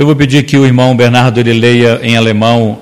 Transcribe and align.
Eu 0.00 0.06
vou 0.06 0.16
pedir 0.16 0.46
que 0.46 0.56
o 0.56 0.64
irmão 0.64 0.96
Bernardo 0.96 1.40
ele 1.40 1.52
leia 1.52 2.00
em 2.02 2.16
alemão 2.16 2.80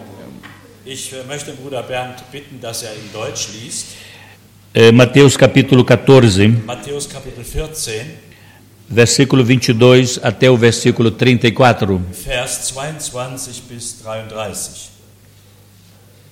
Ich 0.86 1.12
äh, 1.12 1.24
möchte 1.24 1.50
Bruder 1.50 1.82
Bernd 1.82 2.22
bitten, 2.30 2.60
dass 2.60 2.84
er 2.84 2.92
in 2.92 3.10
Deutsch 3.12 3.48
liest. 3.54 3.86
eh, 4.72 4.92
Mateus 4.92 5.36
capítulo 5.36 5.84
14, 5.84 6.46
Matthäus 6.64 7.08
Kapitel 7.08 7.42
14, 7.42 8.02
versículo 8.88 9.42
22 9.42 10.20
até 10.22 10.48
o 10.48 10.56
versículo 10.56 11.10
34. 11.10 12.00
Vers 12.12 12.68
22 12.68 13.62
bis 13.68 14.00
33. 14.00 14.90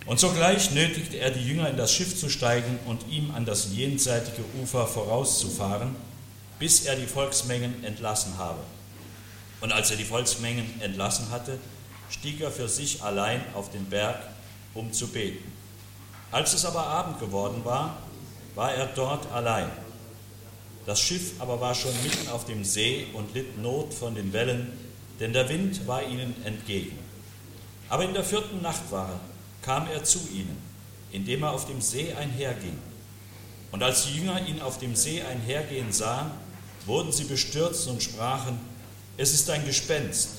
Und 0.06 0.20
sogleich 0.20 0.70
nötigte 0.70 1.16
er 1.18 1.32
die 1.32 1.48
Jünger 1.48 1.68
in 1.68 1.76
das 1.76 1.92
Schiff 1.92 2.16
zu 2.16 2.28
steigen 2.28 2.78
und 2.86 3.00
ihm 3.10 3.32
an 3.34 3.44
das 3.44 3.70
jenseitige 3.74 4.44
Ufer 4.62 4.86
vorauszufahren, 4.86 5.96
bis 6.60 6.86
er 6.86 6.94
die 6.94 7.06
Volksmengen 7.06 7.74
entlassen 7.82 8.38
habe. 8.38 8.60
Und 9.60 9.72
als 9.72 9.90
er 9.90 9.96
die 9.96 10.04
Volksmengen 10.04 10.80
entlassen 10.80 11.30
hatte, 11.30 11.58
stieg 12.10 12.40
er 12.40 12.50
für 12.50 12.68
sich 12.68 13.02
allein 13.02 13.42
auf 13.54 13.70
den 13.70 13.86
Berg, 13.86 14.18
um 14.74 14.92
zu 14.92 15.08
beten. 15.08 15.52
Als 16.30 16.52
es 16.52 16.64
aber 16.64 16.86
Abend 16.86 17.18
geworden 17.20 17.64
war, 17.64 17.96
war 18.54 18.72
er 18.72 18.86
dort 18.86 19.30
allein. 19.32 19.70
Das 20.84 21.00
Schiff 21.00 21.32
aber 21.40 21.60
war 21.60 21.74
schon 21.74 21.94
mitten 22.02 22.28
auf 22.28 22.44
dem 22.44 22.64
See 22.64 23.06
und 23.12 23.34
litt 23.34 23.58
Not 23.60 23.92
von 23.92 24.14
den 24.14 24.32
Wellen, 24.32 24.72
denn 25.18 25.32
der 25.32 25.48
Wind 25.48 25.86
war 25.86 26.02
ihnen 26.02 26.34
entgegen. 26.44 26.98
Aber 27.88 28.04
in 28.04 28.14
der 28.14 28.24
vierten 28.24 28.62
Nachtwache 28.62 29.18
kam 29.62 29.88
er 29.88 30.04
zu 30.04 30.20
ihnen, 30.32 30.56
indem 31.12 31.42
er 31.42 31.52
auf 31.52 31.66
dem 31.66 31.80
See 31.80 32.12
einherging. 32.12 32.78
Und 33.72 33.82
als 33.82 34.06
die 34.06 34.16
Jünger 34.16 34.46
ihn 34.46 34.60
auf 34.60 34.78
dem 34.78 34.94
See 34.94 35.22
einhergehen 35.22 35.92
sahen, 35.92 36.30
wurden 36.86 37.12
sie 37.12 37.24
bestürzt 37.24 37.88
und 37.88 38.02
sprachen, 38.02 38.58
es 39.16 39.32
ist 39.32 39.48
ein 39.50 39.64
Gespenst, 39.64 40.30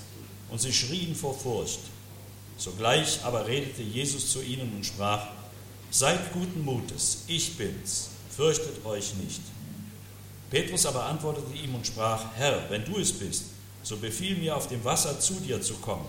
und 0.49 0.61
sie 0.61 0.73
schrien 0.73 1.15
vor 1.15 1.37
Furcht. 1.37 1.79
Sogleich 2.57 3.19
aber 3.23 3.47
redete 3.47 3.81
Jesus 3.81 4.31
zu 4.31 4.41
ihnen 4.41 4.73
und 4.75 4.85
sprach, 4.85 5.27
Seid 5.89 6.33
guten 6.33 6.63
Mutes, 6.63 7.23
ich 7.27 7.55
bin's, 7.57 8.09
fürchtet 8.35 8.85
euch 8.85 9.13
nicht. 9.15 9.41
Petrus 10.49 10.85
aber 10.85 11.05
antwortete 11.05 11.53
ihm 11.53 11.75
und 11.75 11.87
sprach, 11.87 12.23
Herr, 12.35 12.69
wenn 12.69 12.85
du 12.85 12.99
es 12.99 13.13
bist, 13.13 13.45
so 13.83 13.97
befiehl 13.97 14.37
mir 14.37 14.55
auf 14.55 14.67
dem 14.67 14.83
Wasser 14.83 15.19
zu 15.19 15.35
dir 15.35 15.61
zu 15.61 15.75
kommen. 15.75 16.05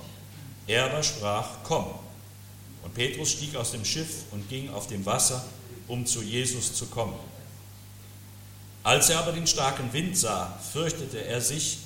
Er 0.67 0.87
aber 0.87 1.03
sprach, 1.03 1.49
komm. 1.65 1.87
Und 2.83 2.95
Petrus 2.95 3.31
stieg 3.33 3.57
aus 3.57 3.73
dem 3.73 3.85
Schiff 3.85 4.25
und 4.31 4.49
ging 4.49 4.71
auf 4.71 4.87
dem 4.87 5.05
Wasser, 5.07 5.45
um 5.87 6.07
zu 6.07 6.23
Jesus 6.23 6.75
zu 6.75 6.87
kommen. 6.87 7.17
Als 8.83 9.11
er 9.11 9.21
aber 9.21 9.33
den 9.33 9.47
starken 9.47 9.93
Wind 9.93 10.17
sah, 10.17 10.59
fürchtete 10.73 11.25
er 11.25 11.41
sich, 11.41 11.79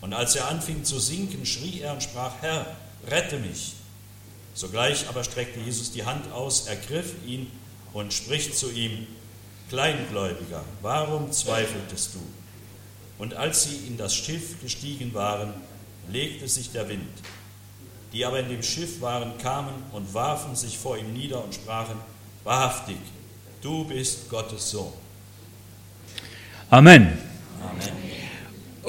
und 0.00 0.12
als 0.12 0.36
er 0.36 0.48
anfing 0.48 0.84
zu 0.84 0.98
sinken, 0.98 1.44
schrie 1.44 1.80
er 1.80 1.92
und 1.92 2.02
sprach, 2.02 2.32
Herr, 2.40 2.76
rette 3.08 3.38
mich. 3.38 3.74
Sogleich 4.54 5.08
aber 5.08 5.24
streckte 5.24 5.60
Jesus 5.60 5.92
die 5.92 6.04
Hand 6.04 6.32
aus, 6.32 6.66
ergriff 6.66 7.14
ihn 7.26 7.50
und 7.92 8.12
spricht 8.12 8.56
zu 8.56 8.70
ihm, 8.70 9.06
Kleingläubiger, 9.68 10.64
warum 10.80 11.30
zweifeltest 11.30 12.14
du? 12.14 12.20
Und 13.18 13.34
als 13.34 13.64
sie 13.64 13.86
in 13.86 13.98
das 13.98 14.14
Schiff 14.14 14.60
gestiegen 14.62 15.12
waren, 15.12 15.52
legte 16.10 16.48
sich 16.48 16.72
der 16.72 16.88
Wind. 16.88 17.02
Die 18.12 18.24
aber 18.24 18.40
in 18.40 18.48
dem 18.48 18.62
Schiff 18.62 19.02
waren, 19.02 19.36
kamen 19.38 19.74
und 19.92 20.14
warfen 20.14 20.56
sich 20.56 20.78
vor 20.78 20.96
ihm 20.96 21.12
nieder 21.12 21.44
und 21.44 21.54
sprachen, 21.54 21.96
wahrhaftig, 22.44 22.96
du 23.60 23.84
bist 23.84 24.30
Gottes 24.30 24.70
Sohn. 24.70 24.92
Amém. 26.70 27.18
Amen. 27.62 28.07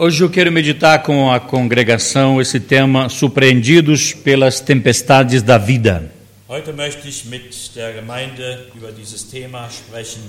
Hoje 0.02 0.24
eu 0.24 0.30
quero 0.30 0.50
meditar 0.50 1.04
com 1.04 1.30
a 1.30 1.42
congregação 1.42 2.40
esse 2.40 2.58
tema 2.58 3.10
surpreendidos 3.10 4.14
pelas 4.14 4.62
tempestades 4.62 5.44
da 5.44 5.58
vida. 5.58 6.10
Heute 6.48 6.72
möchte 6.72 7.10
ich 7.10 7.26
mit 7.26 7.76
der 7.76 7.96
Gemeinde 7.96 8.68
über 8.74 8.94
dieses 8.94 9.30
Thema 9.30 9.68
sprechen, 9.70 10.22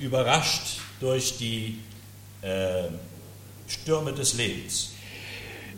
überrascht 0.00 0.80
durch 0.98 1.36
die 1.36 1.76
äh, 2.42 2.88
Stürme 3.68 4.12
des 4.14 4.32
Lebens. 4.32 4.92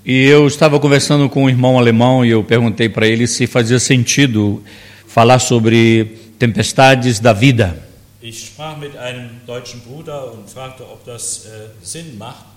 E 0.07 0.27
eu 0.29 0.47
estava 0.47 0.79
conversando 0.79 1.29
com 1.29 1.47
um 1.47 1.49
irmão 1.49 1.77
alemão 1.77 2.25
e 2.25 2.31
eu 2.31 2.45
perguntei 2.45 2.89
para 2.89 3.05
ele 3.05 3.27
se 3.27 3.49
fazia 3.49 3.81
sentido 3.81 4.63
falar 5.09 5.41
sobre 5.41 6.05
tempestades 6.39 7.19
da 7.19 7.33
vida. 7.33 7.77
Ich 8.23 8.45
sprach 8.45 8.79
mit 8.79 8.97
einem 8.97 9.41
deutschen 9.45 9.81
Bruder 9.81 10.33
und 10.33 10.49
fragte, 10.49 10.85
ob 10.85 11.05
das 11.05 11.47
äh, 11.47 11.71
Sinn 11.83 12.17
macht, 12.17 12.50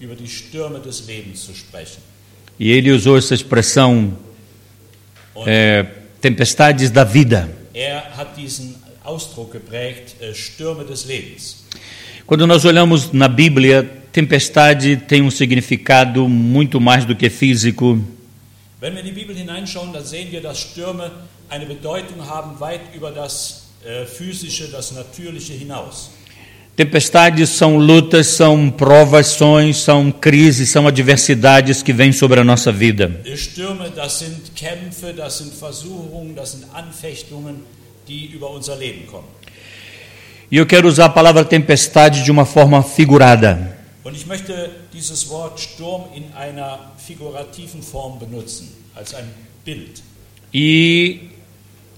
über 0.00 0.16
die 0.16 0.28
Stürme 0.28 0.80
des 0.80 1.06
Lebens 1.06 1.44
zu 1.44 1.54
sprechen. 1.54 2.02
E 2.58 2.70
ele 2.70 2.92
usou 2.92 3.16
essa 3.16 3.34
expressão 3.34 4.16
é, 5.46 5.86
tempestades 6.20 6.90
da 6.90 7.04
vida. 7.04 7.48
er 7.72 8.16
hat 8.16 8.36
diesen 8.36 8.74
Ausdruck 9.04 9.52
geprägt, 9.52 10.16
äh, 10.20 10.34
Stürme 10.34 10.84
des 10.84 11.04
Lebens. 11.06 11.64
Quando 12.26 12.46
nós 12.46 12.64
olhamos 12.64 13.12
na 13.12 13.28
Bíblia, 13.28 13.82
tempestade 14.12 14.96
tem 14.96 15.22
um 15.22 15.30
significado 15.30 16.28
muito 16.28 16.80
mais 16.80 17.04
do 17.04 17.16
que 17.16 17.30
físico. 17.30 17.98
Wenn 18.80 18.94
wir 18.94 19.00
in 19.00 19.06
die 19.06 19.12
Bibel 19.12 19.36
hineinschauen, 19.36 19.92
dann 19.92 20.04
sehen 20.04 20.30
wir, 20.30 20.40
dass 20.40 20.58
Stürme 20.58 21.10
eine 21.48 21.66
Bedeutung 21.66 22.26
haben 22.26 22.58
weit 22.60 22.80
über 22.94 23.10
das 23.10 23.66
äh, 23.84 24.06
physische, 24.06 24.68
das 24.68 24.92
natürliche 24.92 25.52
hinaus. 25.52 26.10
Tempestades 26.80 27.50
são 27.50 27.76
lutas, 27.76 28.28
são 28.28 28.70
provações, 28.70 29.76
são 29.76 30.10
crises, 30.10 30.70
são 30.70 30.88
adversidades 30.88 31.82
que 31.82 31.92
vêm 31.92 32.10
sobre 32.10 32.40
a 32.40 32.42
nossa 32.42 32.72
vida. 32.72 33.20
Stürme, 33.36 33.90
das 33.90 34.14
sind 34.14 34.50
Kämpfe, 34.54 35.12
das 35.12 35.34
sind 35.34 35.52
Versuchungen, 35.52 36.34
das 36.34 36.52
sind 36.52 36.64
Anfechtungen, 36.72 37.56
die 38.08 38.30
über 38.34 38.48
unser 38.50 38.76
Leben 38.76 39.04
kommen. 39.04 39.28
E 40.50 40.56
eu 40.56 40.64
quero 40.64 40.88
usar 40.88 41.04
a 41.04 41.08
palavra 41.10 41.44
tempestade 41.44 42.24
de 42.24 42.30
uma 42.30 42.46
forma 42.46 42.82
figurada. 42.82 43.76
Und 44.02 44.16
ich 44.16 44.24
möchte 44.24 44.70
dieses 44.90 45.28
Wort 45.28 45.60
Sturm 45.60 46.04
in 46.14 46.32
einer 46.34 46.92
figurativen 46.96 47.82
Form 47.82 48.18
benutzen, 48.18 48.70
als 48.94 49.12
ein 49.12 49.26
Bild. 49.66 50.02
E 50.50 51.28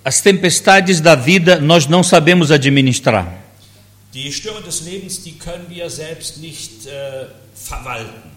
as 0.05 0.21
tempestades 0.21 1.01
da 1.01 1.15
vida 1.15 1.61
nós 1.61 1.87
não 1.87 2.03
sabemos 2.03 2.51
administrar. 2.51 3.42
Die 4.15 4.31
Stürme 4.31 4.61
des 4.61 4.83
Lebens, 4.83 5.23
die 5.23 5.33
können 5.33 5.67
wir 5.71 5.89
selbst 5.89 6.37
nicht 6.39 6.87
äh, 6.87 7.27
verwalten. 7.55 8.31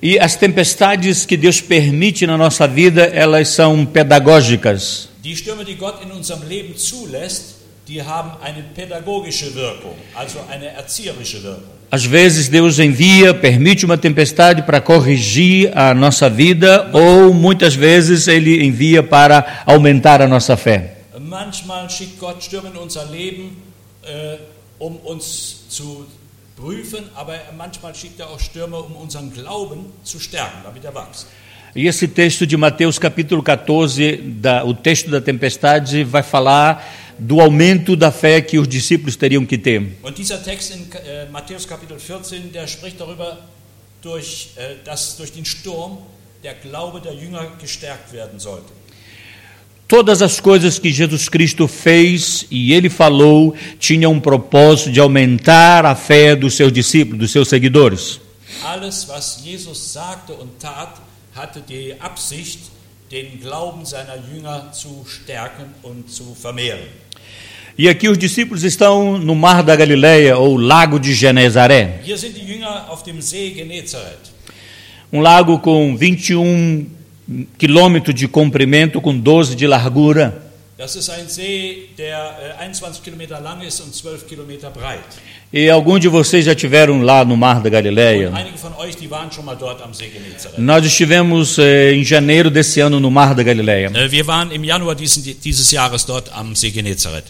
E 0.00 0.18
as 0.18 0.36
tempestades 0.36 1.26
que 1.26 1.36
Deus 1.36 1.60
permite 1.60 2.26
na 2.26 2.36
nossa 2.38 2.66
vida, 2.66 3.02
elas 3.04 3.48
são 3.48 3.84
pedagógicas. 3.84 5.08
Die 5.22 5.36
Stürme, 5.36 5.64
die 5.64 5.74
Gott 5.74 6.02
in 6.02 6.12
unserem 6.12 6.48
Leben 6.48 6.76
zulässt, 6.76 7.56
die 7.86 8.02
haben 8.02 8.32
eine 8.42 8.62
pädagogische 8.74 9.54
Wirkung, 9.54 9.96
also 10.14 10.38
eine 10.50 10.68
erzieherische 10.68 11.42
Wirkung. 11.42 11.76
Às 11.90 12.04
vezes 12.04 12.48
Deus 12.48 12.78
envia, 12.78 13.34
permite 13.34 13.84
uma 13.84 13.98
tempestade 13.98 14.62
para 14.62 14.80
corrigir 14.80 15.76
a 15.76 15.92
nossa 15.94 16.28
vida, 16.28 16.90
ou 16.92 17.34
muitas 17.34 17.74
vezes 17.74 18.26
Ele 18.28 18.66
envia 18.66 19.02
para 19.02 19.62
aumentar 19.66 20.20
a 20.22 20.26
nossa 20.26 20.56
fé. 20.56 20.96
Manchmal 21.20 21.88
schickt 21.90 22.18
Gott 22.18 22.42
Stürme 22.42 22.70
in 22.70 22.78
unser 22.78 23.04
Leben, 23.06 23.56
äh, 24.04 24.38
um 24.78 24.96
uns 24.96 25.68
zu 25.68 26.06
prüfen, 26.56 27.04
aber 27.14 27.34
manchmal 27.56 27.94
schickt 27.94 28.20
er 28.20 28.30
auch 28.30 28.40
Stürme, 28.40 28.78
um 28.78 28.96
unseren 28.96 29.32
Glauben 29.32 29.86
zu 30.02 30.18
stärken, 30.18 30.58
damit 30.64 30.84
er 30.84 30.94
wächst. 30.94 31.26
E 31.74 31.86
esse 31.86 32.08
texto 32.08 32.46
de 32.46 32.56
Mateus 32.56 32.98
capítulo 32.98 33.42
14, 33.42 34.40
da, 34.40 34.64
o 34.64 34.72
texto 34.72 35.10
da 35.10 35.20
tempestade, 35.20 36.04
vai 36.04 36.22
falar 36.22 36.82
do 37.18 37.38
aumento 37.38 37.94
da 37.94 38.10
fé 38.10 38.40
que 38.40 38.58
os 38.58 38.66
discípulos 38.66 39.14
teriam 39.16 39.44
que 39.44 39.58
ter. 39.58 39.82
Und 40.02 40.16
dieser 40.16 40.42
Text 40.42 40.74
in 40.74 40.90
äh, 40.92 41.26
Matthäus 41.30 41.66
Kapitel 41.66 41.98
14, 41.98 42.50
der 42.52 42.66
spricht 42.66 42.98
darüber, 42.98 43.38
durch, 44.00 44.50
äh, 44.56 44.76
dass 44.84 45.18
durch 45.18 45.32
den 45.32 45.44
Sturm 45.44 45.98
der 46.42 46.54
Glaube 46.54 47.00
der 47.00 47.12
Jünger 47.12 47.46
gestärkt 47.60 48.12
werden 48.12 48.38
sollte. 48.38 48.72
Todas 49.88 50.20
as 50.20 50.40
coisas 50.40 50.78
que 50.80 50.92
Jesus 50.92 51.28
Cristo 51.28 51.68
fez 51.68 52.44
e 52.50 52.72
ele 52.72 52.90
falou 52.90 53.54
tinham 53.78 54.12
um 54.12 54.20
propósito 54.20 54.90
de 54.90 54.98
aumentar 54.98 55.86
a 55.86 55.94
fé 55.94 56.34
dos 56.34 56.54
seus 56.54 56.72
discípulos, 56.72 57.20
dos 57.20 57.30
seus 57.30 57.48
seguidores. 57.48 58.20
Alles, 58.64 59.06
was 59.08 59.42
Jesus 59.44 59.78
sagte 59.92 60.32
und 60.32 60.58
tat, 60.58 61.00
hatte 61.36 61.62
die 61.68 61.94
Absicht, 62.00 62.58
den 63.12 63.38
Glauben 63.40 63.84
seiner 63.86 64.16
Jünger 64.16 64.72
zu 64.72 65.06
stärken 65.06 65.66
und 65.84 66.10
zu 66.10 66.34
vermehren. 66.34 66.88
E 67.78 67.88
aqui 67.88 68.08
os 68.08 68.16
discípulos 68.18 68.64
estão 68.64 69.18
no 69.18 69.34
mar 69.34 69.62
da 69.62 69.76
Galileia 69.76 70.38
ou 70.38 70.56
lago 70.56 70.98
de 70.98 71.12
Genezaré, 71.14 72.00
Hier 72.02 72.16
sind 72.16 72.34
die 72.34 72.44
Jünger 72.44 72.86
auf 72.90 73.04
dem 73.04 73.20
See 73.20 73.50
Genezareth. 73.54 74.32
um 75.12 75.20
lago 75.20 75.58
com 75.60 75.96
21 75.96 76.86
quilômetros 77.58 78.14
de 78.14 78.28
comprimento, 78.28 79.00
com 79.00 79.16
12 79.16 79.54
de 79.54 79.66
largura. 79.66 80.42
See, 81.28 81.88
der 81.96 82.56
äh, 82.60 82.64
21 82.64 83.00
Kilometer 83.02 83.40
lang 83.40 83.62
ist 83.66 83.80
und 83.80 83.94
12 83.94 84.26
Kilometer 84.26 84.70
breit. 84.70 85.04
E 85.50 85.70
alguns 85.70 86.00
de 86.00 86.08
vocês 86.08 86.44
já 86.44 86.54
tiveram 86.54 87.00
lá 87.00 87.24
no 87.24 87.34
Mar 87.36 87.62
da 87.62 87.70
Galileia. 87.70 88.30
Euch. 88.78 89.08
Nós 90.58 90.84
estivemos 90.84 91.58
eh, 91.58 91.94
em 91.94 92.04
janeiro 92.04 92.50
desse 92.50 92.80
ano 92.80 93.00
no 93.00 93.10
Mar 93.10 93.34
da 93.34 93.42
Galileia. 93.42 93.90
Äh, 93.94 94.94
diesen, 94.96 95.22
dieses. 95.40 95.72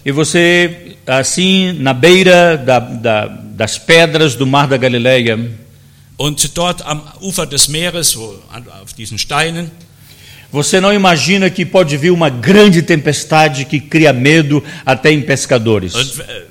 E 0.05 0.11
você, 0.13 0.97
assim, 1.07 1.73
na 1.75 1.93
beira 1.93 2.57
da, 2.57 2.81
da, 2.81 3.27
das 3.29 3.79
pedras 3.79 4.35
do 4.35 4.47
Mar 4.47 4.67
da 4.67 4.77
Galileia, 4.77 5.39
Und 6.19 6.57
dort 6.57 6.81
am 6.87 7.03
Ufer 7.21 7.47
des 7.47 7.69
Meeres, 7.69 8.17
wo, 8.17 8.35
auf 8.83 8.95
diesen 8.95 9.19
Steinen, 9.19 9.71
você 10.51 10.81
não 10.81 10.93
imagina 10.93 11.51
que 11.51 11.65
pode 11.65 11.97
vir 11.97 12.11
uma 12.11 12.31
grande 12.31 12.83
tempestade 12.83 13.65
que 13.65 13.81
cria 13.81 14.13
medo 14.13 14.63
até 14.85 15.11
em 15.11 15.23
pescadores. 15.23 15.93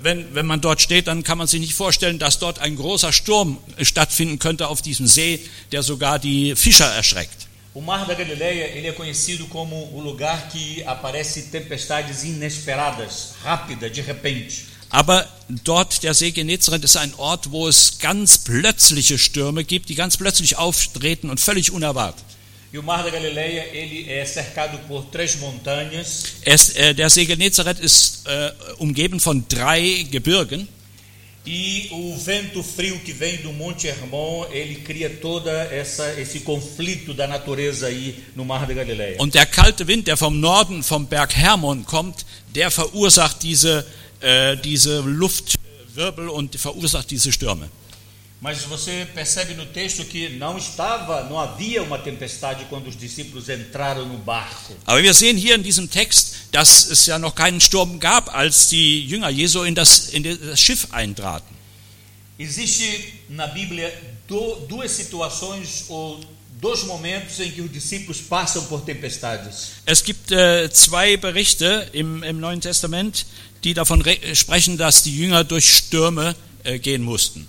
Wenn, 0.01 0.25
wenn 0.33 0.45
man 0.45 0.59
dort 0.59 0.81
steht, 0.81 1.07
dann 1.07 1.23
kann 1.23 1.37
man 1.37 1.47
sich 1.47 1.59
nicht 1.59 1.73
vorstellen, 1.73 2.19
dass 2.19 2.37
dort 2.39 2.59
ein 2.59 2.75
großer 2.75 3.11
Sturm 3.11 3.57
äh, 3.77 3.85
stattfinden 3.85 4.37
könnte 4.39 4.67
auf 4.67 4.81
diesem 4.81 5.07
See, 5.07 5.39
der 5.71 5.81
sogar 5.83 6.19
die 6.19 6.55
Fischer 6.55 6.85
erschreckt. 6.85 7.47
O 7.73 7.81
Mar 7.81 8.05
da 8.05 8.13
Galileia 8.13 8.67
ele 8.67 8.87
é 8.87 8.93
conhecido 8.93 9.47
como 9.47 9.75
o 9.93 9.99
lugar 9.99 10.47
que 10.49 10.81
aparece 10.85 11.41
tempestades 11.51 12.23
inesperadas, 12.23 13.33
rápida, 13.43 13.89
de 13.89 14.01
repente. 14.01 14.65
Aber 14.89 15.27
dort, 15.49 16.03
der 16.03 16.13
See 16.13 16.31
Genezareth, 16.31 16.85
ist 16.85 16.95
ein 16.95 17.13
Ort, 17.17 17.51
wo 17.51 17.67
es 17.67 17.99
ganz 17.99 18.37
plötzliche 18.37 19.17
Stürme 19.17 19.65
gibt, 19.65 19.89
die 19.89 19.95
ganz 19.95 20.15
plötzlich 20.15 20.57
auftreten 20.57 21.29
und 21.29 21.41
völlig 21.41 21.71
unerwartet. 21.71 22.23
E 22.73 22.77
o 22.77 22.83
Mar 22.83 23.03
da 23.03 23.09
Galileia 23.09 23.69
ele 23.73 24.11
é 24.11 24.25
cercado 24.25 24.77
por 24.87 25.05
três 25.05 25.35
montanhas 25.37 26.23
Es, 26.43 26.75
äh, 26.75 26.93
der 26.93 27.09
See 27.09 27.25
Genezareth 27.25 27.79
ist 27.79 28.27
äh, 28.27 28.51
umgeben 28.79 29.19
von 29.19 29.45
drei 29.47 30.05
Gebirgen 30.11 30.67
e 31.45 31.87
o 31.91 32.17
vento 32.17 32.63
frio 32.63 32.99
que 32.99 33.13
vem 33.13 33.37
do 33.37 33.53
Monte 33.53 33.87
Hermon 33.87 34.47
ele 34.51 34.75
cria 34.77 35.09
toda 35.09 35.51
essa 35.51 36.19
esse 36.19 36.39
conflito 36.39 37.13
da 37.13 37.27
natureza 37.27 37.85
aí 37.87 38.23
no 38.35 38.43
Mar 38.43 38.65
da 38.65 38.73
Galileia. 38.73 39.21
und 39.21 39.35
der 39.35 39.45
kalte 39.45 39.87
Wind, 39.87 40.07
der 40.07 40.17
vom 40.17 40.39
Norden, 40.39 40.81
vom 40.81 41.05
Berg 41.05 41.35
Hermon 41.35 41.85
kommt, 41.85 42.25
der 42.55 42.71
verursacht 42.71 43.43
diese, 43.43 43.85
äh, 44.21 44.57
diese 44.57 45.01
Luftwirbel 45.01 46.29
und 46.29 46.55
verursacht 46.55 47.11
diese 47.11 47.31
Stürme. 47.31 47.69
Mas 48.41 48.63
você 48.63 49.07
percebe 49.13 49.53
no 49.55 49.65
texto 49.65 50.03
que 50.05 50.29
não 50.29 50.57
estava, 50.57 51.23
não 51.23 51.39
havia 51.39 51.81
uma 51.81 51.97
tempestade 51.97 52.65
quando 52.69 52.87
os 52.87 52.97
discípulos 52.97 53.49
entraram 53.49 54.05
no 54.05 54.17
barco. 54.17 54.75
Aber 54.85 55.01
wir 55.01 55.13
sehen 55.13 55.37
hier 55.37 55.55
in 55.55 55.63
diesem 55.63 55.89
Text, 55.89 56.35
dass 56.51 56.89
es 56.91 57.05
ja 57.07 57.17
noch 57.17 57.33
keinen 57.33 57.59
Sturm 57.59 57.99
gab, 57.99 58.35
als 58.35 58.67
die 58.69 59.07
Jünger 59.07 59.29
Jesu 59.29 59.63
in 59.63 59.73
das, 59.73 60.09
in 60.09 60.23
das 60.23 60.59
Schiff 60.59 60.87
eintraten. 60.91 61.55
Existe 62.37 62.83
na 63.29 63.47
Bíblia 63.47 63.91
duas 64.27 64.91
situações 64.91 65.85
ou 65.87 66.19
dois 66.59 66.83
momentos 66.83 67.39
em 67.39 67.49
que 67.49 67.61
os 67.61 67.71
discípulos 67.71 68.19
passam 68.19 68.65
por 68.65 68.81
tempestades. 68.81 69.71
Es 69.85 70.03
gibt 70.03 70.31
äh, 70.31 70.69
zwei 70.71 71.15
Berichte 71.17 71.89
im, 71.93 72.21
im 72.23 72.39
Neuen 72.41 72.59
Testament, 72.59 73.25
die 73.63 73.73
davon 73.73 74.01
re- 74.01 74.35
sprechen, 74.35 74.77
dass 74.77 75.03
die 75.03 75.17
Jünger 75.17 75.45
durch 75.45 75.73
Stürme 75.73 76.35
äh, 76.63 76.77
gehen 76.77 77.01
mussten. 77.03 77.47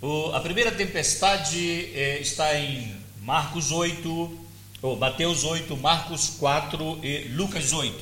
O- 0.00 0.30
a 0.32 0.40
primeira 0.40 0.70
tempestade 0.72 1.58
eh, 1.58 2.18
está 2.20 2.56
em 2.58 2.94
Marcos 3.22 3.72
8, 3.72 4.38
ou 4.82 4.96
Mateus 4.96 5.44
8, 5.44 5.76
Marcos 5.76 6.28
4 6.38 7.00
e 7.02 7.28
Lucas 7.34 7.72
8. 7.72 7.92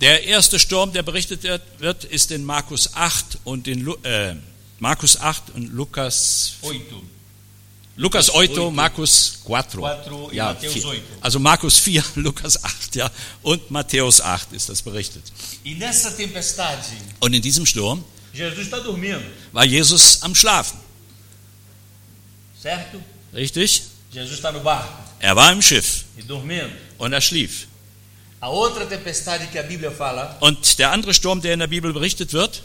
Der 0.00 0.24
erste 0.24 0.58
Sturm, 0.58 0.92
der 0.92 1.02
berichtet 1.02 1.42
wird, 1.78 2.04
ist 2.04 2.30
in 2.30 2.44
Markus 2.44 2.90
8 2.94 3.38
und 3.44 3.68
in 3.68 3.86
äh, 4.02 4.34
Markus 4.78 5.20
8 5.20 5.50
und 5.54 5.72
Lukas 5.72 6.54
8. 6.62 6.72
Lukas 7.96 8.30
8, 8.30 8.36
Oito. 8.36 8.70
Markus 8.70 9.38
4. 9.44 9.62
Quatro 9.80 10.30
e 10.32 10.36
Ja, 10.36 10.46
Mateus 10.54 10.72
vier. 10.72 10.86
oito. 10.86 11.02
Also 11.20 11.38
Markus 11.38 11.78
4, 11.78 12.02
Lukas 12.16 12.64
8, 12.64 12.96
ja, 12.96 13.10
und 13.42 13.70
Matthäus 13.70 14.22
8 14.22 14.54
ist 14.54 14.70
das 14.70 14.80
berichtet. 14.80 15.22
E 15.62 15.76
Und 17.20 17.34
in 17.34 17.42
diesem 17.42 17.66
Sturm 17.66 18.02
Jesus 18.32 18.58
está 18.60 18.80
dormindo, 18.80 19.20
war 19.52 19.64
Jesus 19.66 20.22
am 20.22 20.34
Schlafen, 20.34 20.78
certo? 22.62 23.00
richtig? 23.34 23.82
Jesus 24.12 24.34
está 24.38 24.52
no 24.52 24.60
barco 24.60 24.92
Er 25.20 25.34
war 25.36 25.52
im 25.52 25.62
Schiff 25.62 26.04
e 26.18 26.22
dormindo. 26.22 26.70
und 26.98 27.12
er 27.12 27.20
schlief. 27.20 27.66
A 28.40 28.48
outra 28.48 28.84
tempestade 28.86 29.46
que 29.46 29.58
a 29.58 29.62
Bíblia 29.62 29.90
fala 29.92 30.36
Und 30.40 30.78
der 30.78 30.90
andere 30.90 31.14
Sturm, 31.14 31.40
der 31.40 31.54
in 31.54 31.60
der 31.60 31.68
Bibel 31.68 31.92
berichtet 31.92 32.32
wird, 32.32 32.62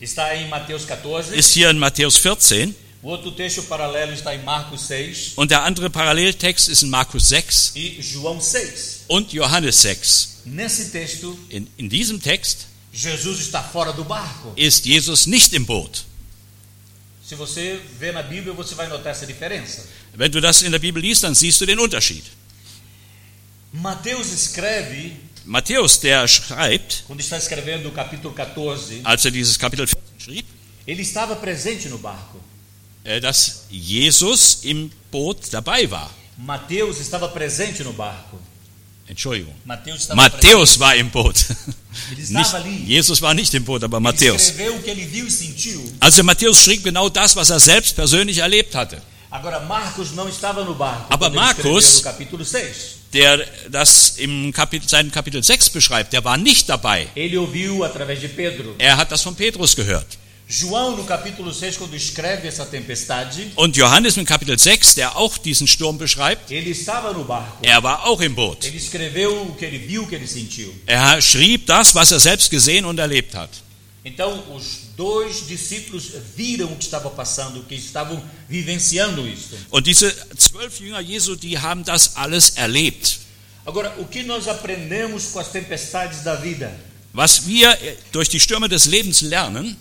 está 0.00 0.34
em 0.34 0.48
Mateus 0.48 0.84
14. 0.84 1.34
ist 1.34 1.52
hier 1.52 1.70
in 1.70 1.78
Matthäus 1.78 2.16
14 2.18 2.74
O 3.02 3.08
outro 3.10 3.32
texto 3.32 3.62
paralelo 3.64 4.12
está 4.12 4.32
em 4.34 4.42
Marcos 4.44 4.86
6 4.86 5.32
und 5.36 5.50
der 5.50 5.62
andere 5.64 5.90
Paralleltext 5.90 6.68
ist 6.68 6.82
in 6.84 6.88
Markus 6.90 7.28
6 7.28 7.72
e 7.74 8.00
João 8.00 8.40
6. 8.40 9.04
und 9.08 9.32
Johannes 9.32 9.82
6. 9.82 10.28
Nesse 10.44 10.90
texto, 10.90 11.36
In, 11.50 11.66
in 11.76 11.88
diesem 11.88 12.20
Text 12.20 12.66
Jesus 12.92 13.40
está 13.40 13.62
fora 13.62 13.92
do 13.92 14.04
barco. 14.04 14.52
ist 14.56 14.84
Jesus 14.86 15.26
nicht 15.26 15.52
im 15.52 15.66
Boot. 15.66 16.04
Se 17.32 17.36
você 17.36 17.80
vê 17.98 18.12
na 18.12 18.22
Bíblia, 18.22 18.52
você 18.52 18.74
vai 18.74 18.86
notar 18.88 19.10
essa 19.10 19.26
diferença. 19.26 19.88
Wenn 20.14 20.30
du 20.30 20.38
das 20.38 20.60
in 20.60 20.70
der 20.70 20.78
Bibel 20.78 21.00
liest, 21.00 21.22
dann 21.22 21.34
siehst 21.34 21.58
du 21.62 21.64
den 21.64 21.78
Unterschied. 21.78 22.22
Mateus 23.72 24.30
escreve, 24.34 25.16
Matthäus, 25.46 25.98
der 25.98 26.28
schreibt, 26.28 27.04
quando 27.06 27.20
está 27.20 27.38
escrevendo 27.38 27.88
o 27.88 27.92
capítulo 27.92 28.34
14, 28.34 29.00
als 29.02 29.24
er 29.24 29.30
dieses 29.30 29.56
Kapitel 29.56 29.86
14 29.86 29.96
schrieb, 30.18 30.46
ele 30.86 31.00
estava 31.00 31.34
presente 31.34 31.88
no 31.88 31.96
barco. 31.96 32.38
äh, 33.02 33.18
dass 33.18 33.64
Jesus 33.70 34.58
im 34.64 34.90
Boot 35.10 35.50
dabei 35.50 35.90
war. 35.90 36.10
Mateus 36.36 37.00
estava 37.00 37.28
presente 37.28 37.82
no 37.82 37.94
barco. 37.94 38.38
Entschuldigung. 39.08 39.54
Mateus 39.64 40.02
estava 40.02 40.20
Matthäus 40.20 40.78
war 40.78 40.94
im 40.96 41.08
Boot. 41.08 41.46
Nicht. 42.30 42.88
Jesus 42.88 43.20
war 43.22 43.34
nicht 43.34 43.52
im 43.54 43.64
Boot, 43.64 43.84
aber 43.84 44.00
Matthäus. 44.00 44.50
e. 44.50 45.94
Also 46.00 46.22
Matthäus 46.22 46.62
schrieb 46.62 46.84
genau 46.84 47.08
das, 47.08 47.36
was 47.36 47.50
er 47.50 47.60
selbst 47.60 47.94
persönlich 47.96 48.38
erlebt 48.38 48.74
hatte. 48.74 49.00
Aber 51.08 51.30
6. 52.44 52.96
Der 53.14 53.46
das 53.70 54.14
im 54.18 54.52
Kapitel, 54.52 54.88
seinem 54.88 55.10
Kapitel 55.10 55.42
6 55.42 55.70
beschreibt, 55.70 56.12
der 56.12 56.24
war 56.24 56.36
nicht 56.36 56.68
dabei. 56.68 57.08
Er 58.78 58.96
hat 58.96 59.10
das 59.12 59.22
von 59.22 59.34
Petrus 59.34 59.76
gehört. 59.76 60.06
João, 60.52 60.94
no 60.94 61.04
capítulo 61.04 61.50
6, 61.50 61.78
quando 61.78 61.96
escreve 61.96 62.46
essa 62.46 62.66
tempestade, 62.66 63.50
Und 63.56 63.74
Johannes 63.74 64.18
im 64.18 64.26
Kapitel 64.26 64.58
6, 64.58 64.96
der 64.96 65.16
auch 65.16 65.38
diesen 65.38 65.66
Sturm 65.66 65.96
beschreibt, 65.96 66.50
ele 66.50 66.70
estava 66.70 67.10
no 67.14 67.24
barco. 67.24 67.56
er 67.62 67.82
war 67.82 68.04
auch 68.06 68.20
im 68.20 68.34
Boot. 68.34 68.66
Ele 68.66 68.76
escreveu 68.76 69.44
o 69.48 69.54
que 69.54 69.64
ele 69.64 69.78
viu, 69.78 70.02
o 70.02 70.06
que 70.06 70.14
ele 70.14 70.28
sentiu. 70.28 70.70
Er 70.86 71.22
schrieb 71.22 71.64
das, 71.64 71.94
was 71.94 72.12
er 72.12 72.20
selbst 72.20 72.50
gesehen 72.50 72.84
und 72.84 72.98
erlebt 72.98 73.34
hat. 73.34 73.48
Então, 74.04 74.44
os 74.54 74.90
dois 74.94 75.46
discípulos 75.46 76.10
viram 76.36 76.66
o 76.70 76.76
que 76.76 76.84
estava 76.84 77.08
passando, 77.08 77.62
que 77.62 77.74
estavam 77.74 78.22
vivenciando 78.46 79.26
isso. 79.26 79.56
Und 79.70 79.86
diese 79.86 80.12
zwölf 80.36 80.80
Jünger 80.80 81.00
Jesu, 81.00 81.34
die 81.34 81.58
haben 81.58 81.82
das 81.82 82.16
alles 82.16 82.56
erlebt. 82.56 83.20
Agora, 83.64 83.94
o 83.98 84.04
que 84.04 84.22
nós 84.22 84.48
aprendemos 84.48 85.28
com 85.32 85.38
as 85.38 85.48
tempestades 85.48 86.22
da 86.22 86.34
vida? 86.34 86.70
Was 87.14 87.46
wir 87.46 87.74
durch 88.10 88.28
die 88.28 88.40
Stürme 88.40 88.68
des 88.68 88.84
Lebens 88.84 89.22
lernen, 89.22 89.78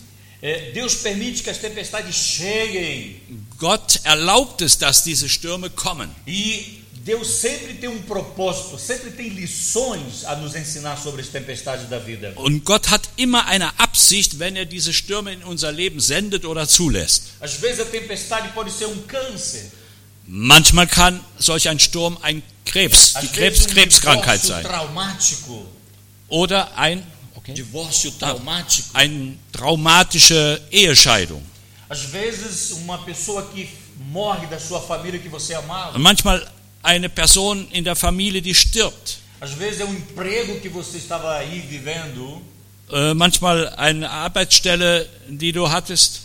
Deus 0.74 0.96
permite 0.96 1.44
que 1.44 1.50
as 1.50 1.58
tempestades 1.60 2.16
cheguem 2.16 3.22
Gott 3.58 4.00
erlaubt 4.04 4.62
es, 4.62 4.78
dass 4.78 5.04
diese 5.04 5.30
Stürme 5.30 5.70
kommen. 5.70 6.10
e 6.26 6.82
Deus 7.04 7.28
sempre 7.42 7.74
tem 7.76 7.90
um 7.90 8.02
propósito, 8.04 8.78
sempre 8.78 9.10
tem 9.12 9.30
lições 9.30 10.24
a 10.26 10.36
nos 10.36 10.54
ensinar 10.54 10.98
sobre 10.98 11.22
as 11.22 11.30
tempestades 11.30 11.90
da 11.90 11.98
vida. 11.98 12.34
Und 12.36 12.64
Gott 12.64 12.90
hat 12.90 13.10
immer 13.18 13.46
eine 13.48 13.80
Absicht, 13.80 14.38
wenn 14.38 14.56
er 14.56 14.66
diese 14.66 14.94
Stürme 14.94 15.34
in 15.34 15.44
unser 15.44 15.72
Leben 15.72 16.00
sendet 16.00 16.46
oder 16.46 16.68
zulässt. 16.68 17.24
Às 17.40 17.56
vezes 17.60 17.80
a 17.82 17.86
tempestade 17.86 18.50
pode 18.54 18.72
ser 18.72 18.88
um 18.88 19.08
câncer, 19.08 19.64
Manchmal 20.28 20.88
kann 20.88 21.20
solch 21.40 21.68
ein 21.70 21.80
Sturm 21.80 22.18
ein 22.22 22.44
Krebs, 22.66 23.14
die 23.14 23.28
às 23.28 23.32
Krebs, 23.34 23.58
vezes 23.58 23.66
um 23.68 23.74
Krebskrankheit 23.74 24.44
divórcio 24.44 24.50
sein. 24.50 24.64
traumático, 24.64 25.66
Oder 26.30 26.78
ein, 26.78 27.04
okay, 27.42 27.54
divórcio 27.54 28.12
traumático. 28.12 28.90
eine 28.94 29.38
traumatische 29.52 30.62
Ehescheidung. 30.72 31.42
Às 31.90 32.02
vezes 32.02 32.72
uma 32.72 33.00
pessoa 33.00 33.44
que 33.54 33.70
morre 34.10 34.48
da 34.48 34.60
sua 34.60 34.80
família 34.82 35.20
que 35.20 35.30
você 35.30 35.54
amava. 35.54 36.00
Manchmal 36.00 36.42
eine 36.84 37.10
Person 37.10 37.68
in 37.74 37.84
der 37.84 37.96
Familie, 37.96 38.42
die 38.42 38.54
stirbt. 38.54 39.20
Às 39.42 39.52
vezes 39.52 39.82
é 39.82 39.86
um 39.86 39.94
emprego 39.94 40.60
que 40.60 40.70
você 40.70 40.98
estava 40.98 41.36
aí 41.36 41.60
vivendo. 41.60 42.42
Äh, 42.90 43.14
manchmal 43.14 43.74
eine 43.78 44.08
Arbeitsstelle, 44.10 45.10
die 45.28 45.52
du 45.52 45.66
hattest. 45.66 46.22